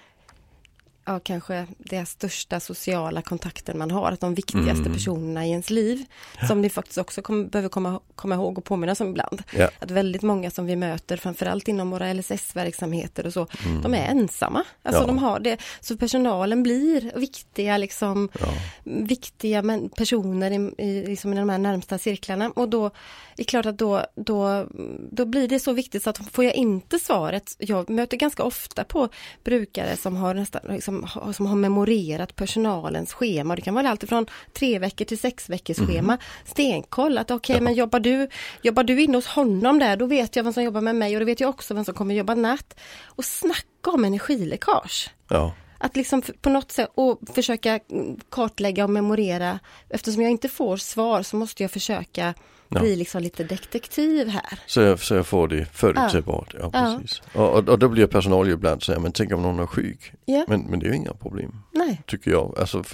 Ja, 1.08 1.20
kanske 1.20 1.66
den 1.78 2.06
största 2.06 2.60
sociala 2.60 3.22
kontakten 3.22 3.78
man 3.78 3.90
har, 3.90 4.12
att 4.12 4.20
de 4.20 4.34
viktigaste 4.34 4.80
Mm. 4.82 4.92
personerna 4.92 5.46
i 5.46 5.50
ens 5.50 5.70
liv, 5.70 6.04
som 6.48 6.60
ni 6.62 6.70
faktiskt 6.70 6.98
också 6.98 7.22
kom, 7.22 7.48
behöver 7.48 7.68
komma, 7.68 8.00
komma 8.14 8.34
ihåg 8.34 8.58
och 8.58 8.64
påminnas 8.64 9.00
om 9.00 9.08
ibland. 9.08 9.42
Ja. 9.52 9.70
Att 9.78 9.90
väldigt 9.90 10.22
många 10.22 10.50
som 10.50 10.66
vi 10.66 10.76
möter, 10.76 11.16
framförallt 11.16 11.68
inom 11.68 11.90
våra 11.90 12.12
LSS-verksamheter 12.12 13.26
och 13.26 13.32
så, 13.32 13.46
Mm. 13.66 13.82
de 13.82 13.94
är 13.94 14.08
ensamma. 14.08 14.64
Alltså 14.82 15.02
Ja. 15.02 15.06
de 15.06 15.18
har 15.18 15.40
det, 15.40 15.58
så 15.80 15.96
personalen 15.96 16.62
blir 16.62 17.12
viktiga 17.16 17.76
liksom 17.76 18.28
Ja. 18.40 18.46
viktiga 18.84 19.62
men, 19.62 19.88
personer 19.88 20.50
i, 20.50 20.84
i, 20.86 21.06
liksom 21.06 21.32
i 21.32 21.36
de 21.36 21.48
här 21.48 21.58
närmsta 21.58 21.98
cirklarna 21.98 22.50
och 22.50 22.68
då 22.68 22.86
är 22.86 22.90
det 23.36 23.44
klart 23.44 23.66
att 23.66 23.78
då, 23.78 24.04
då, 24.14 24.66
då 25.10 25.24
blir 25.24 25.48
det 25.48 25.60
så 25.60 25.72
viktigt 25.72 26.02
så 26.02 26.10
att 26.10 26.18
får 26.32 26.44
jag 26.44 26.54
inte 26.54 26.98
svaret, 26.98 27.56
jag 27.58 27.90
möter 27.90 28.16
ganska 28.16 28.42
ofta 28.42 28.84
på 28.84 29.08
brukare 29.44 29.96
som 29.96 30.16
har 30.16 30.34
nästan 30.34 30.62
liksom, 30.68 30.95
har- 31.02 31.32
som 31.32 31.46
har 31.46 31.56
memorerat 31.56 32.36
personalens 32.36 33.12
schema, 33.12 33.56
det 33.56 33.62
kan 33.62 33.74
vara 33.74 33.90
allt 33.90 34.02
ifrån 34.02 34.26
tre 34.52 34.78
veckor 34.78 35.04
till 35.04 35.18
sex 35.18 35.48
veckors 35.50 35.76
schema, 35.76 36.18
stenkoll 36.44 37.18
att 37.18 37.30
okej 37.30 37.56
Ja. 37.56 37.62
men 37.62 37.74
jobbar 37.74 38.00
du, 38.00 38.28
jobbar 38.62 38.84
du 38.84 39.02
inne 39.02 39.16
hos 39.18 39.26
honom 39.26 39.78
där, 39.78 39.96
då 39.96 40.06
vet 40.06 40.36
jag 40.36 40.44
vem 40.44 40.52
som 40.52 40.62
jobbar 40.62 40.80
med 40.80 40.96
mig 40.96 41.14
och 41.16 41.20
då 41.20 41.26
vet 41.26 41.40
jag 41.40 41.50
också 41.50 41.74
vem 41.74 41.84
som 41.84 41.94
kommer 41.94 42.14
jobba 42.14 42.34
natt. 42.34 42.74
Och 43.04 43.24
snacka 43.24 43.90
om 43.90 44.04
energiläckage. 44.04 45.10
Ja. 45.28 45.52
Att 45.78 45.96
liksom 45.96 46.22
på 46.40 46.50
något 46.50 46.72
sätt 46.72 46.88
och 46.94 47.20
försöka 47.34 47.80
mm, 47.90 48.16
kartlägga 48.30 48.84
och 48.84 48.90
memorera. 48.90 49.58
Eftersom 49.88 50.22
jag 50.22 50.30
inte 50.30 50.48
får 50.48 50.76
svar 50.76 51.22
så 51.22 51.36
måste 51.36 51.62
jag 51.62 51.70
försöka 51.70 52.34
Ja. 52.68 52.80
bli 52.80 52.96
liksom 52.96 53.22
lite 53.22 53.44
detektiv 53.44 54.28
här. 54.28 54.58
Så, 54.66 54.80
jag, 54.80 55.00
så 55.00 55.14
jag 55.14 55.26
får 55.26 55.48
det 55.48 55.64
förutsägbart. 55.72 56.54
Ja. 56.58 56.70
Ja. 56.72 56.98
precis. 57.02 57.22
Och, 57.32 57.52
och, 57.58 57.68
och 57.68 57.78
då 57.78 57.88
blir 57.88 58.06
personal 58.06 58.48
ibland 58.50 58.82
så 58.82 58.92
här, 58.92 58.98
men 59.00 59.12
tänk 59.12 59.32
om 59.32 59.42
någon 59.42 59.58
är 59.58 59.66
sjuk. 59.66 60.12
Ja, 60.24 60.44
Men, 60.48 60.60
men 60.60 60.78
det 60.80 60.86
är 60.86 60.90
ju 60.90 60.96
inga 60.96 61.12
problem, 61.14 61.56
nej. 61.72 62.02
tycker 62.06 62.30
jag. 62.30 62.58
Alltså, 62.58 62.84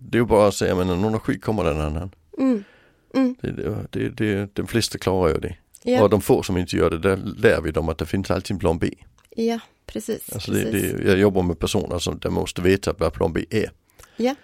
det 0.00 0.18
är 0.18 0.20
ju 0.22 0.26
bara 0.26 0.48
att 0.48 0.54
säga, 0.54 0.74
men 0.74 0.86
när 0.86 0.96
någon 0.96 1.14
är 1.14 1.18
sjuk 1.18 1.42
kommer 1.44 1.64
det 1.64 1.70
en 1.70 1.80
annan. 1.80 2.10
Mm. 2.38 2.64
Mm. 3.14 3.34
Det, 3.40 3.50
det, 3.52 3.86
det, 3.90 4.08
det, 4.08 4.54
de 4.54 4.66
flesta 4.66 4.98
klarar 4.98 5.28
ju 5.34 5.40
det. 5.40 5.56
Ja, 5.82 6.02
Och 6.02 6.10
de 6.10 6.20
få 6.20 6.42
som 6.42 6.56
inte 6.56 6.76
gör 6.76 6.90
det, 6.90 6.98
där 6.98 7.16
lär 7.16 7.60
vi 7.60 7.70
dem 7.70 7.88
att 7.88 7.98
det 7.98 8.06
finns 8.06 8.30
alltid 8.30 8.54
en 8.54 8.58
plan 8.58 8.78
B. 8.78 8.90
ja, 9.36 9.58
precis. 9.86 10.32
Alltså 10.32 10.52
det, 10.52 10.62
precis. 10.64 10.92
det, 10.92 11.08
jag 11.08 11.18
jobbar 11.18 11.42
med 11.42 11.58
personer 11.58 11.98
som 11.98 12.18
de 12.18 12.34
måste 12.34 12.62
veta 12.62 12.94
vad 12.98 13.12
plan 13.12 13.32
B 13.32 13.44
är. 13.50 13.70
Ja. 14.16 14.34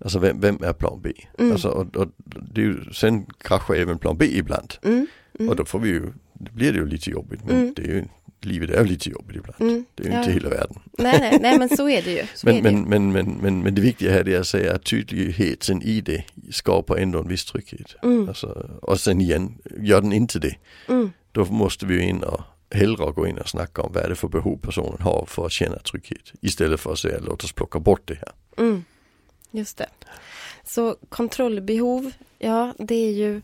Alltså 0.00 0.18
vem, 0.18 0.40
vem 0.40 0.62
är 0.62 0.72
plan 0.72 1.00
B? 1.02 1.12
Mm. 1.38 1.52
Alltså, 1.52 1.68
och, 1.68 1.96
och 1.96 2.08
det 2.52 2.60
är 2.60 2.64
ju, 2.64 2.84
sen 2.92 3.26
kraschar 3.40 3.74
även 3.74 3.98
plan 3.98 4.16
B 4.18 4.24
ibland. 4.32 4.74
Mm. 4.82 5.06
Mm. 5.38 5.48
Och 5.50 5.56
då 5.56 5.64
får 5.64 5.78
vi 5.78 5.88
ju, 5.88 6.02
det 6.34 6.52
blir 6.52 6.72
det 6.72 6.78
ju 6.78 6.86
lite 6.86 7.10
jobbigt. 7.10 7.40
Men 7.46 7.56
Mm. 7.56 7.74
det 7.76 7.82
är 7.82 7.86
ju, 7.86 8.04
livet 8.42 8.70
är 8.70 8.82
ju 8.82 8.88
lite 8.88 9.10
jobbigt 9.10 9.36
ibland. 9.36 9.60
Mm. 9.60 9.84
Det 9.94 10.02
är 10.02 10.06
ju 10.08 10.12
Ja. 10.12 10.18
inte 10.20 10.32
hela 10.32 10.48
världen. 10.48 10.76
Nej, 10.98 11.18
nej, 11.20 11.38
nej, 11.42 11.58
men 11.58 11.68
så 11.76 11.88
är 11.88 12.02
det 12.02 12.12
ju. 12.12 12.22
Så 12.34 12.48
är 12.48 12.52
Men, 12.52 12.62
det 12.62 12.70
ju. 12.70 12.76
men, 12.76 12.88
men, 12.88 13.12
men, 13.12 13.38
men, 13.42 13.62
men 13.62 13.74
det 13.74 13.80
viktiga 13.82 14.12
här 14.12 14.28
är 14.28 14.40
att 14.40 14.46
säga 14.46 14.74
att 14.74 14.84
tydligheten 14.84 15.82
i 15.82 16.00
det 16.00 16.24
skapar 16.50 16.96
ändå 16.96 17.18
en 17.18 17.28
viss 17.28 17.44
trygghet. 17.44 17.94
Alltså, 18.28 18.78
och 18.82 19.00
sen 19.00 19.20
igen, 19.20 19.58
gör 19.80 20.00
den 20.00 20.12
inte 20.12 20.38
det, 20.38 20.54
då 21.32 21.44
måste 21.44 21.86
vi 21.86 22.00
in 22.02 22.22
och 22.22 22.40
hellre 22.74 23.12
gå 23.12 23.26
in 23.26 23.38
och 23.38 23.48
snacka 23.48 23.82
om 23.82 23.92
vad 23.92 24.04
är 24.04 24.08
det 24.08 24.14
för 24.14 24.28
behov 24.28 24.56
personen 24.56 25.00
har 25.00 25.24
för 25.28 25.46
att 25.46 25.52
känna 25.52 25.76
trygghet. 25.78 26.32
Istället 26.40 26.80
för 26.80 26.92
att 26.92 26.98
säga 26.98 27.18
låt 27.20 27.44
oss 27.44 27.52
plocka 27.52 27.78
bort 27.80 28.02
det 28.04 28.14
här. 28.14 28.32
Mm. 28.64 28.84
Just 29.50 29.76
det. 29.76 29.86
Så 30.64 30.96
kontrollbehov, 31.08 32.12
ja 32.38 32.74
det 32.78 32.94
är 32.94 33.12
ju 33.12 33.42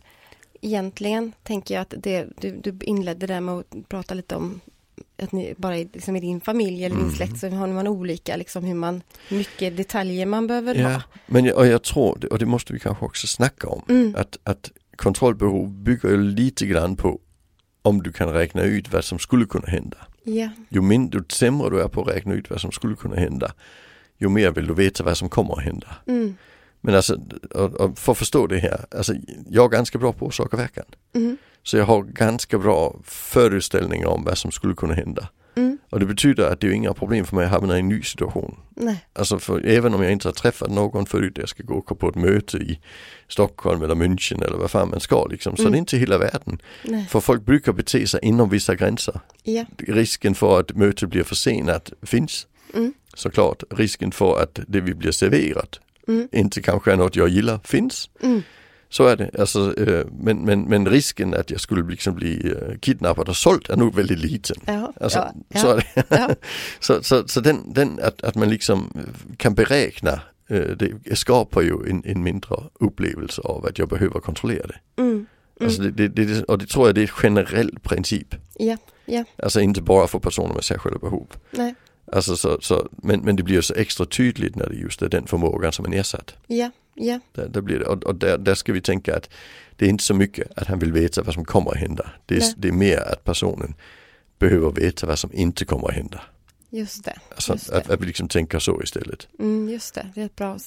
egentligen, 0.60 1.32
tänker 1.42 1.74
jag 1.74 1.82
att 1.82 1.94
det, 1.98 2.26
du, 2.40 2.50
du 2.62 2.78
inledde 2.84 3.26
där 3.26 3.40
med 3.40 3.54
att 3.54 3.88
prata 3.88 4.14
lite 4.14 4.36
om 4.36 4.60
att 5.22 5.32
ni 5.32 5.54
bara 5.56 5.78
i, 5.78 5.88
liksom 5.92 6.16
i 6.16 6.20
din 6.20 6.40
familj 6.40 6.84
eller 6.84 6.96
din 6.96 7.04
Mm. 7.04 7.16
släkt 7.16 7.38
så 7.38 7.48
har 7.48 7.66
man 7.66 7.88
olika 7.88 8.36
liksom 8.36 8.64
hur 8.64 8.74
man, 8.74 9.02
hur 9.28 9.36
mycket 9.38 9.76
detaljer 9.76 10.26
man 10.26 10.46
behöver 10.46 10.74
Ja, 10.74 10.88
ha. 10.88 11.02
men 11.26 11.44
jag, 11.44 11.56
och 11.56 11.66
jag 11.66 11.82
tror, 11.82 12.32
och 12.32 12.38
det 12.38 12.46
måste 12.46 12.72
vi 12.72 12.78
kanske 12.80 13.04
också 13.04 13.26
snacka 13.26 13.68
om, 13.68 13.82
Mm. 13.88 14.14
att, 14.18 14.38
att 14.42 14.70
kontrollbehov 14.96 15.70
bygger 15.70 16.08
ju 16.08 16.16
lite 16.22 16.66
grann 16.66 16.96
på 16.96 17.20
om 17.82 18.02
du 18.02 18.12
kan 18.12 18.32
räkna 18.32 18.62
ut 18.62 18.92
vad 18.92 19.04
som 19.04 19.18
skulle 19.18 19.46
kunna 19.46 19.66
hända. 19.66 19.96
Ja, 20.22 20.48
Ju, 20.68 20.80
min, 20.80 21.10
ju 21.10 21.22
sämre 21.28 21.70
du 21.70 21.80
är 21.82 21.88
på 21.88 22.00
att 22.02 22.08
räkna 22.08 22.34
ut 22.34 22.50
vad 22.50 22.60
som 22.60 22.72
skulle 22.72 22.96
kunna 22.96 23.16
hända, 23.16 23.52
ju 24.18 24.28
mer 24.28 24.50
vill 24.50 24.66
du 24.66 24.74
veta 24.74 25.04
vad 25.04 25.16
som 25.16 25.28
kommer 25.28 25.52
att 25.58 25.64
hända. 25.64 25.86
mm. 26.06 26.36
Men 26.80 26.94
alltså, 26.94 27.20
för 27.96 28.12
att 28.12 28.18
förstå 28.18 28.46
det 28.46 28.58
här, 28.58 28.86
alltså 28.96 29.14
jag 29.50 29.64
är 29.64 29.68
ganska 29.68 29.98
bra 29.98 30.12
på 30.12 30.26
orsak 30.26 30.52
och 30.52 30.58
verkan. 30.58 30.84
Mm. 31.14 31.36
Så 31.62 31.76
jag 31.76 31.84
har 31.84 32.02
ganska 32.02 32.58
bra 32.58 32.96
föreställningar 33.04 34.06
om 34.06 34.24
vad 34.24 34.38
som 34.38 34.50
skulle 34.52 34.74
kunna 34.74 34.94
hända. 34.94 35.28
Mm. 35.56 35.78
Och 35.90 36.00
det 36.00 36.06
betyder 36.06 36.50
att 36.52 36.60
det 36.60 36.66
är 36.66 36.70
inga 36.72 36.94
problem 36.94 37.24
för 37.24 37.36
mig 37.36 37.44
att 37.44 37.50
hamna 37.50 37.76
i 37.76 37.80
en 37.80 37.88
ny 37.88 38.02
situation. 38.02 38.56
nej, 38.76 39.06
Alltså 39.12 39.38
för, 39.38 39.66
även 39.66 39.94
om 39.94 40.02
jag 40.02 40.12
inte 40.12 40.28
har 40.28 40.32
träffat 40.32 40.70
någon 40.70 41.06
förut, 41.06 41.32
jag 41.38 41.48
ska 41.48 41.62
gå 41.62 41.80
på 41.82 42.08
ett 42.08 42.14
möte 42.14 42.56
i 42.56 42.80
Stockholm 43.28 43.82
eller 43.82 43.94
München 43.94 44.44
eller 44.44 44.56
vad 44.56 44.70
fan 44.70 44.90
man 44.90 45.00
ska 45.00 45.26
liksom. 45.26 45.56
Så 45.56 45.62
Mm. 45.62 45.72
det 45.72 45.76
är 45.76 45.78
inte 45.78 45.96
hela 45.98 46.18
världen. 46.18 46.58
nej, 46.84 47.06
För 47.10 47.20
folk 47.20 47.42
brukar 47.44 47.72
bete 47.72 48.06
sig 48.06 48.20
inom 48.22 48.48
vissa 48.50 48.74
gränser. 48.74 49.20
ja, 49.42 49.64
Risken 49.78 50.34
för 50.34 50.60
att 50.60 50.76
mötet 50.76 51.08
blir 51.10 51.22
försenat 51.24 51.92
finns 52.02 52.46
mm. 52.74 52.94
Såklart. 53.16 53.62
Risken 53.70 54.12
för 54.12 54.42
att 54.42 54.60
det 54.68 54.80
vi 54.80 54.94
blir 54.94 55.10
serverat 55.12 55.80
Mm. 56.08 56.28
inte 56.32 56.62
kanske 56.62 56.92
är 56.92 56.96
något 56.96 57.16
jag 57.16 57.28
gillar 57.28 57.60
finns. 57.64 58.10
Mm. 58.22 58.42
Så 58.88 59.06
är 59.06 59.16
det. 59.16 59.30
Alltså, 59.38 59.78
eh, 59.88 60.06
men, 60.20 60.38
men, 60.38 60.62
men 60.62 60.88
risken 60.88 61.34
att 61.34 61.50
jag 61.50 61.60
skulle 61.60 61.90
liksom 61.90 62.14
bli 62.14 62.50
eh, 62.52 62.78
kidnappad 62.80 63.28
och 63.28 63.36
såld 63.36 63.70
är 63.70 63.76
nog 63.76 63.94
väldigt 63.94 64.18
liten. 64.18 64.56
Ja, 64.66 64.92
Alltså, 65.00 65.18
ja, 65.18 65.32
ja, 65.48 65.60
Så, 65.60 65.70
är 65.70 65.76
det. 65.76 66.04
ja. 66.08 66.30
så, 66.80 67.02
så, 67.02 67.28
så 67.28 67.40
den, 67.40 67.72
den 67.72 68.00
att, 68.02 68.22
att 68.24 68.34
man 68.34 68.50
liksom 68.50 68.92
kan 69.36 69.54
beräkna 69.54 70.12
eh, 70.48 70.60
det 70.60 71.16
skapar 71.18 71.62
ju 71.62 71.90
en, 71.90 72.02
en 72.06 72.22
mindre 72.22 72.56
upplevelse 72.80 73.42
av 73.42 73.66
att 73.66 73.78
jag 73.78 73.88
behöver 73.88 74.20
kontrollera 74.20 74.66
det. 74.66 75.02
Mm. 75.02 75.12
Mm. 75.12 75.26
Alltså 75.60 75.82
det, 75.82 76.08
det, 76.08 76.24
det. 76.24 76.44
Och 76.44 76.58
det 76.58 76.66
tror 76.66 76.86
jag 76.88 76.94
det 76.94 77.00
är 77.00 77.04
ett 77.04 77.10
generell 77.10 77.78
princip. 77.82 78.34
Ja, 78.54 78.76
ja, 79.04 79.24
Alltså 79.42 79.60
inte 79.60 79.82
bara 79.82 80.06
för 80.06 80.18
personer 80.18 80.54
med 80.54 80.64
särskilda 80.64 80.98
behov. 80.98 81.26
nej, 81.50 81.74
Alltså 82.12 82.36
så, 82.36 82.58
så, 82.60 82.88
men, 82.90 83.20
men 83.20 83.36
det 83.36 83.42
blir 83.42 83.60
så 83.60 83.74
extra 83.74 84.06
tydligt 84.06 84.56
när 84.56 84.68
det 84.68 84.74
just 84.74 85.02
är 85.02 85.08
den 85.08 85.26
förmågan 85.26 85.72
som 85.72 85.84
är 85.84 85.88
nedsatt. 85.88 86.34
ja, 86.46 86.70
ja, 86.94 87.20
Där, 87.32 87.48
där 87.48 87.60
blir 87.60 87.78
det, 87.78 87.84
och, 87.84 88.04
och 88.04 88.14
där, 88.14 88.38
där 88.38 88.54
ska 88.54 88.72
vi 88.72 88.80
tänka 88.80 89.16
att 89.16 89.30
det 89.76 89.84
är 89.84 89.88
inte 89.88 90.04
så 90.04 90.14
mycket 90.14 90.58
att 90.58 90.66
han 90.66 90.78
vill 90.78 90.92
veta 90.92 91.22
vad 91.22 91.34
som 91.34 91.44
kommer 91.44 91.70
att 91.70 91.76
hända. 91.76 92.10
Det 92.26 92.34
är, 92.34 92.40
Nej. 92.40 92.54
det 92.56 92.68
är 92.68 92.72
mer 92.72 93.12
att 93.12 93.24
personen 93.24 93.74
behöver 94.38 94.70
veta 94.70 95.06
vad 95.06 95.18
som 95.18 95.30
inte 95.32 95.64
kommer 95.64 95.88
att 95.88 95.94
hända. 95.94 96.20
Just 96.76 97.04
det. 97.04 97.18
Alltså 97.30 97.52
Just 97.52 97.70
att, 97.70 97.84
det. 97.88 97.94
att 97.94 98.00
vi 98.00 98.06
liksom 98.06 98.28
tänker 98.28 98.58
så 98.58 98.82
istället. 98.82 99.28
Mm, 99.38 99.68
just 99.68 99.94
det, 99.94 100.10
det 100.14 100.20
är 100.20 100.26
ett 100.26 100.36
bra, 100.36 100.58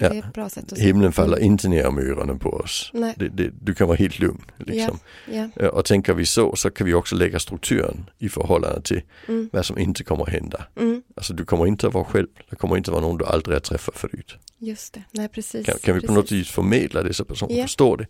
det 0.00 0.06
är 0.06 0.18
ett 0.18 0.32
bra 0.32 0.48
sätt 0.48 0.72
att 0.72 0.78
se. 0.78 0.84
Himlen 0.84 1.12
faller 1.12 1.38
inte 1.38 1.68
ner 1.68 1.86
om 1.86 1.98
öronen 1.98 2.38
på 2.38 2.50
oss. 2.50 2.90
Det, 3.16 3.28
det, 3.28 3.50
du 3.60 3.74
kan 3.74 3.86
vara 3.88 3.96
helt 3.96 4.18
lugn. 4.18 4.44
Liksom. 4.56 4.98
Ja, 5.32 5.48
Eh, 5.56 5.66
Och 5.66 5.84
tänker 5.84 6.14
vi 6.14 6.26
så, 6.26 6.56
så 6.56 6.70
kan 6.70 6.86
vi 6.86 6.94
också 6.94 7.16
lägga 7.16 7.38
strukturen 7.38 8.10
i 8.18 8.28
förhållande 8.28 8.82
till 8.82 9.02
mm, 9.28 9.50
vad 9.52 9.66
som 9.66 9.78
inte 9.78 10.04
kommer 10.04 10.22
att 10.22 10.28
hända. 10.32 10.64
mm, 10.76 11.02
Alltså 11.16 11.32
du 11.34 11.44
kommer 11.44 11.66
inte 11.66 11.86
att 11.86 11.94
vara 11.94 12.04
själv, 12.04 12.28
det 12.50 12.56
kommer 12.56 12.76
inte 12.76 12.90
att 12.90 12.92
vara 12.92 13.04
någon 13.04 13.18
du 13.18 13.24
aldrig 13.24 13.54
har 13.56 13.60
träffat 13.60 13.96
förut. 13.98 14.36
just 14.58 14.92
det, 14.94 15.02
nej 15.10 15.28
precis. 15.28 15.66
Kan, 15.66 15.78
kan 15.78 15.94
vi 15.94 16.00
på 16.00 16.06
precis. 16.06 16.16
något 16.16 16.32
vis 16.32 16.50
förmedla 16.50 17.02
det 17.02 17.14
så 17.14 17.24
personen 17.24 17.56
Ja. 17.56 17.62
förstår 17.62 17.96
det. 17.96 18.06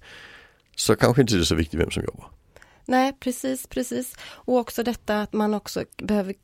Så 0.76 0.96
kanske 0.96 1.22
inte 1.22 1.34
det 1.34 1.40
är 1.40 1.44
så 1.44 1.54
viktigt 1.54 1.80
vem 1.80 1.90
som 1.90 2.02
jobbar. 2.04 2.26
Nej, 2.84 3.12
precis, 3.20 3.66
precis. 3.66 4.14
Och 4.22 4.56
också 4.56 4.82
detta 4.82 5.20
att 5.22 5.32
man 5.32 5.54
också 5.54 5.84
behöver, 5.96 6.34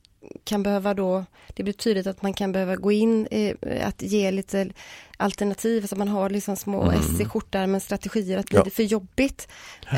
kan 0.45 0.63
behöva 0.63 0.95
då, 0.95 1.25
det 1.55 1.63
blir 1.63 1.73
tydligt 1.73 2.07
att 2.07 2.23
man 2.23 2.35
kan 2.35 2.53
behöva 2.53 2.77
gå 2.77 2.93
in, 2.93 3.27
eh, 3.31 3.87
att 3.87 4.03
ge 4.03 4.31
lite, 4.31 4.69
alternativ, 5.16 5.81
så 5.81 5.85
alltså 5.85 5.96
man 5.96 6.09
har 6.09 6.31
liksom 6.31 6.57
små 6.57 6.83
mm. 6.83 7.00
S 7.00 7.20
i 7.20 7.24
skjortärmen 7.24 7.81
strategier, 7.81 8.38
att 8.38 8.46
blir 8.46 8.59
Ja. 8.59 8.64
det 8.64 8.70
för 8.70 8.83
jobbigt 8.83 9.48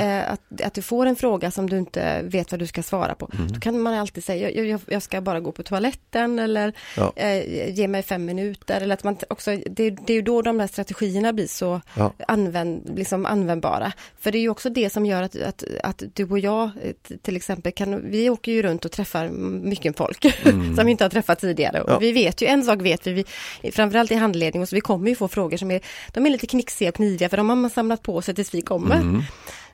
eh, 0.00 0.33
att, 0.33 0.61
att 0.64 0.74
du 0.74 0.83
får 0.83 1.07
en 1.07 1.16
fråga 1.16 1.50
som 1.50 1.70
du 1.70 1.79
inte 1.79 2.22
vet 2.22 2.50
vad 2.50 2.59
du 2.61 2.66
ska 2.66 2.83
svara 2.83 3.14
på, 3.14 3.31
Mm. 3.35 3.52
då 3.52 3.61
kan 3.61 3.81
man 3.81 3.94
alltid 3.94 4.24
säga, 4.24 4.50
jag, 4.50 4.66
jag, 4.66 4.81
jag 4.87 5.02
ska 5.02 5.20
bara 5.20 5.40
gå 5.40 5.52
på 5.52 5.62
toaletten 5.62 6.38
eller 6.38 6.72
Ja. 6.96 7.12
eh, 7.16 7.70
ge 7.70 7.88
mig 7.88 8.02
fem 8.02 8.24
minuter, 8.24 8.81
eller 8.81 8.94
att 8.94 9.05
man 9.05 9.16
också, 9.31 9.50
det, 9.66 9.90
det 9.90 10.12
är 10.12 10.14
ju 10.14 10.22
då 10.22 10.42
de 10.42 10.59
där 10.59 10.66
strategierna 10.66 11.33
blir 11.33 11.46
så 11.46 11.81
Ja. 11.96 12.12
använd, 12.29 12.92
liksom 12.98 13.26
användbara. 13.26 13.92
För 14.18 14.33
det 14.33 14.38
är 14.38 14.40
ju 14.40 14.48
också 14.48 14.70
det 14.70 14.90
som 14.90 15.07
gör 15.07 15.22
att, 15.22 15.37
att, 15.42 15.64
att 15.83 16.02
du 16.14 16.24
och 16.24 16.38
jag 16.38 16.64
eh, 16.83 16.92
till 17.22 17.37
exempel 17.37 17.72
kan, 17.72 18.11
vi 18.11 18.31
åker 18.31 18.52
ju 18.52 18.62
runt 18.62 18.85
och 18.85 18.92
träffar 18.92 19.29
mycket 19.29 19.96
folk 19.96 20.26
som 20.76 20.85
vi 20.85 20.90
inte 20.90 21.05
har 21.05 21.09
träffat 21.11 21.40
tidigare. 21.40 21.81
Och 21.81 21.87
Mm. 21.96 22.00
Vi 22.00 22.12
vet 22.12 22.42
ju, 22.42 22.46
en 22.46 22.64
sak 22.64 22.83
vet 22.83 23.07
vi, 23.07 23.24
vi, 23.62 23.72
framförallt 23.72 24.11
i 24.11 24.14
handledning, 24.14 24.62
och 24.62 24.68
så 24.68 24.74
vi 24.76 24.81
kommer 24.81 25.06
ju 25.11 25.16
få 25.16 25.29
frågor 25.29 25.57
som 25.57 25.71
är, 25.71 25.81
de 26.12 26.27
är 26.27 26.31
lite 26.31 26.47
knixiga 26.47 26.88
och 26.88 26.95
kniviga 26.95 27.29
för 27.29 27.37
de 27.37 27.49
har 27.49 27.57
man 27.57 27.71
samlat 27.71 28.03
på 28.03 28.23
sig 28.23 28.35
tills 28.35 28.55
vi 28.55 28.62
kommer. 28.62 28.97
Mm. 28.97 29.23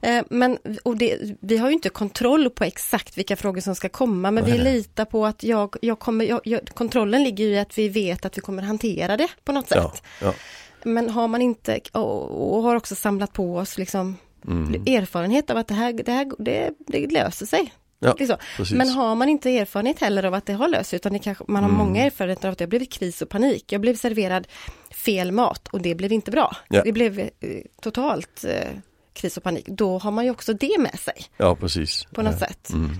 Eh, 0.02 0.24
Men 0.30 0.58
och 0.82 0.96
det, 0.96 1.18
vi 1.40 1.56
har 1.56 1.68
ju 1.68 1.74
inte 1.74 1.88
kontroll 1.88 2.50
på 2.50 2.64
exakt 2.64 3.18
vilka 3.18 3.36
frågor 3.36 3.60
som 3.60 3.74
ska 3.74 3.88
komma, 3.88 4.30
men 4.30 4.44
vi 4.44 4.50
Nej, 4.50 4.62
nej. 4.64 4.72
litar 4.74 5.04
på 5.04 5.26
att 5.26 5.42
jag, 5.42 5.76
jag 5.82 5.98
kommer, 5.98 6.24
jag, 6.24 6.40
jag, 6.44 6.60
kontrollen 6.74 7.24
ligger 7.24 7.44
ju 7.44 7.50
i 7.50 7.58
att 7.58 7.78
vi 7.78 7.88
vet 7.88 8.24
att 8.24 8.36
vi 8.38 8.40
kommer 8.40 8.62
hantera 8.62 9.16
det 9.16 9.28
på 9.44 9.52
något 9.52 9.66
Ja. 9.70 9.90
sätt. 9.92 10.02
Ja. 10.20 10.34
Men 10.84 11.10
har 11.10 11.28
man 11.28 11.42
inte, 11.42 11.80
och, 11.92 12.56
och 12.56 12.62
har 12.62 12.76
också 12.76 12.94
samlat 12.94 13.32
på 13.32 13.56
oss 13.56 13.78
liksom 13.78 14.16
Mm. 14.46 14.82
erfarenhet 14.86 15.50
av 15.50 15.56
att 15.56 15.68
det 15.68 15.74
här, 15.74 15.92
det 15.92 16.12
här 16.12 16.32
det, 16.38 16.70
det 16.86 17.06
löser 17.12 17.46
sig. 17.46 17.72
Ja, 17.98 18.14
Liksom. 18.18 18.36
Men 18.72 18.88
har 18.88 19.14
man 19.14 19.28
inte 19.28 19.50
erfarenhet 19.58 20.00
heller 20.00 20.22
av 20.24 20.34
att 20.34 20.46
det 20.46 20.52
har 20.52 20.68
löst 20.68 20.90
sig, 20.90 20.96
utan 20.96 21.12
det 21.12 21.18
kanske, 21.18 21.44
man 21.48 21.62
har 21.62 21.70
Mm. 21.70 21.86
många 21.86 22.04
erfarenheter 22.04 22.48
av 22.48 22.52
att 22.52 22.58
det 22.58 22.64
har 22.64 22.68
blivit 22.68 22.92
kris 22.92 23.22
och 23.22 23.28
panik. 23.28 23.72
Jag 23.72 23.80
blev 23.80 23.96
serverad 23.96 24.46
fel 25.04 25.32
mat 25.32 25.68
och 25.68 25.82
det 25.82 25.94
blev 25.94 26.12
inte 26.12 26.30
bra. 26.30 26.56
Ja. 26.68 26.82
Det 26.84 26.92
blev 26.92 27.18
eh, 27.18 27.28
totalt 27.82 28.44
eh, 28.44 28.68
kris 29.12 29.36
och 29.36 29.42
panik. 29.42 29.66
Då 29.68 29.98
har 29.98 30.10
man 30.10 30.24
ju 30.24 30.30
också 30.30 30.52
det 30.52 30.78
med 30.78 30.98
sig 30.98 31.14
ja, 31.36 31.56
precis. 31.56 32.04
på 32.14 32.22
något 32.22 32.32
ja. 32.40 32.46
sätt. 32.46 32.70
Mm. 32.72 32.90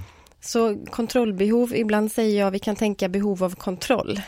Så 0.41 0.77
kontrollbehov, 0.91 1.75
ibland 1.77 2.13
säger 2.13 2.41
jag 2.41 2.51
vi 2.51 2.59
kan 2.59 2.77
tänka 2.77 3.09
behov 3.09 3.45
av 3.45 3.55
kontroll. 3.55 4.21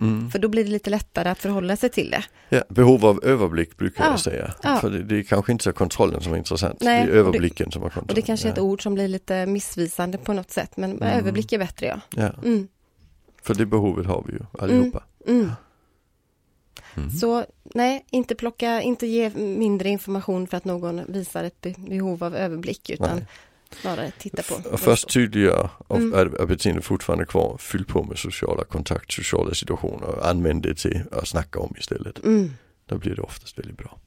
Mm. 0.00 0.30
För 0.30 0.38
då 0.38 0.48
blir 0.48 0.64
det 0.64 0.70
lite 0.70 0.90
lättare 0.90 1.28
att 1.28 1.38
förhålla 1.38 1.76
sig 1.76 1.90
till 1.90 2.10
det. 2.10 2.24
Ja, 2.48 2.62
behov 2.68 3.04
av 3.06 3.24
överblick 3.24 3.76
brukar 3.76 4.04
Ja, 4.04 4.10
jag 4.10 4.20
säga. 4.20 4.54
ja. 4.62 4.76
För 4.76 4.90
det, 4.90 5.02
det 5.02 5.18
är 5.18 5.22
kanske 5.22 5.52
inte 5.52 5.64
så 5.64 5.72
kontrollen 5.72 6.20
som 6.20 6.32
är 6.32 6.36
intressant, 6.36 6.80
Nej, 6.80 6.94
det 6.94 7.02
är 7.02 7.08
och 7.08 7.14
det- 7.14 7.20
överblicken 7.20 7.72
som 7.72 7.82
är 7.82 7.86
kontrollen. 7.86 8.08
Och 8.08 8.14
det 8.14 8.22
kanske 8.22 8.48
är 8.48 8.52
ett 8.52 8.58
ord 8.58 8.82
som 8.82 8.94
blir 8.94 9.08
lite 9.08 9.46
missvisande 9.46 10.18
på 10.18 10.32
något 10.32 10.50
sätt, 10.50 10.76
men 10.76 10.92
Mm. 10.92 11.18
överblick 11.18 11.52
är 11.52 11.58
bättre 11.58 11.86
ja. 11.86 12.00
Ja, 12.22 12.30
Mm. 12.44 12.68
för 13.42 13.54
det 13.54 13.66
behovet 13.66 14.06
har 14.06 14.24
vi 14.26 14.32
ju 14.32 14.40
allihopa. 14.58 15.02
Mm. 16.98 17.10
Så 17.10 17.44
nej, 17.64 18.04
inte 18.10 18.34
plocka, 18.34 18.82
inte 18.82 19.06
ge 19.06 19.30
mindre 19.36 19.88
information 19.88 20.46
för 20.46 20.56
att 20.56 20.64
någon 20.64 21.00
visar 21.12 21.44
ett 21.44 21.60
be- 21.60 21.74
behov 21.78 22.24
av 22.24 22.36
överblick, 22.36 22.90
utan 22.90 23.16
Nej. 23.16 23.26
snarare 23.80 24.12
titta 24.18 24.42
på. 24.42 24.76
Först 24.78 25.08
tydliggöra 25.12 25.70
Mm. 25.90 26.14
är 26.14 26.46
beteendet 26.46 26.84
fortfarande 26.84 27.26
kvar, 27.26 27.56
fyll 27.58 27.84
på 27.84 28.02
med 28.04 28.18
sociala 28.18 28.64
kontakt, 28.64 29.12
sociala 29.12 29.54
situationer, 29.54 30.26
använd 30.30 30.62
det 30.62 30.74
till 30.74 31.00
att 31.12 31.28
snacka 31.28 31.58
om 31.60 31.74
istället. 31.78 32.24
Mm. 32.24 32.50
Då 32.86 32.98
blir 32.98 33.14
det 33.16 33.22
oftast 33.22 33.58
väldigt 33.58 33.76
bra. 33.76 33.98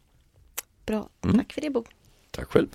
Bra, 0.86 1.10
Mm. 1.24 1.38
tack 1.38 1.54
för 1.54 1.62
det 1.62 1.70
Bo. 1.70 1.84
Tack 2.32 2.48
själv. 2.52 2.68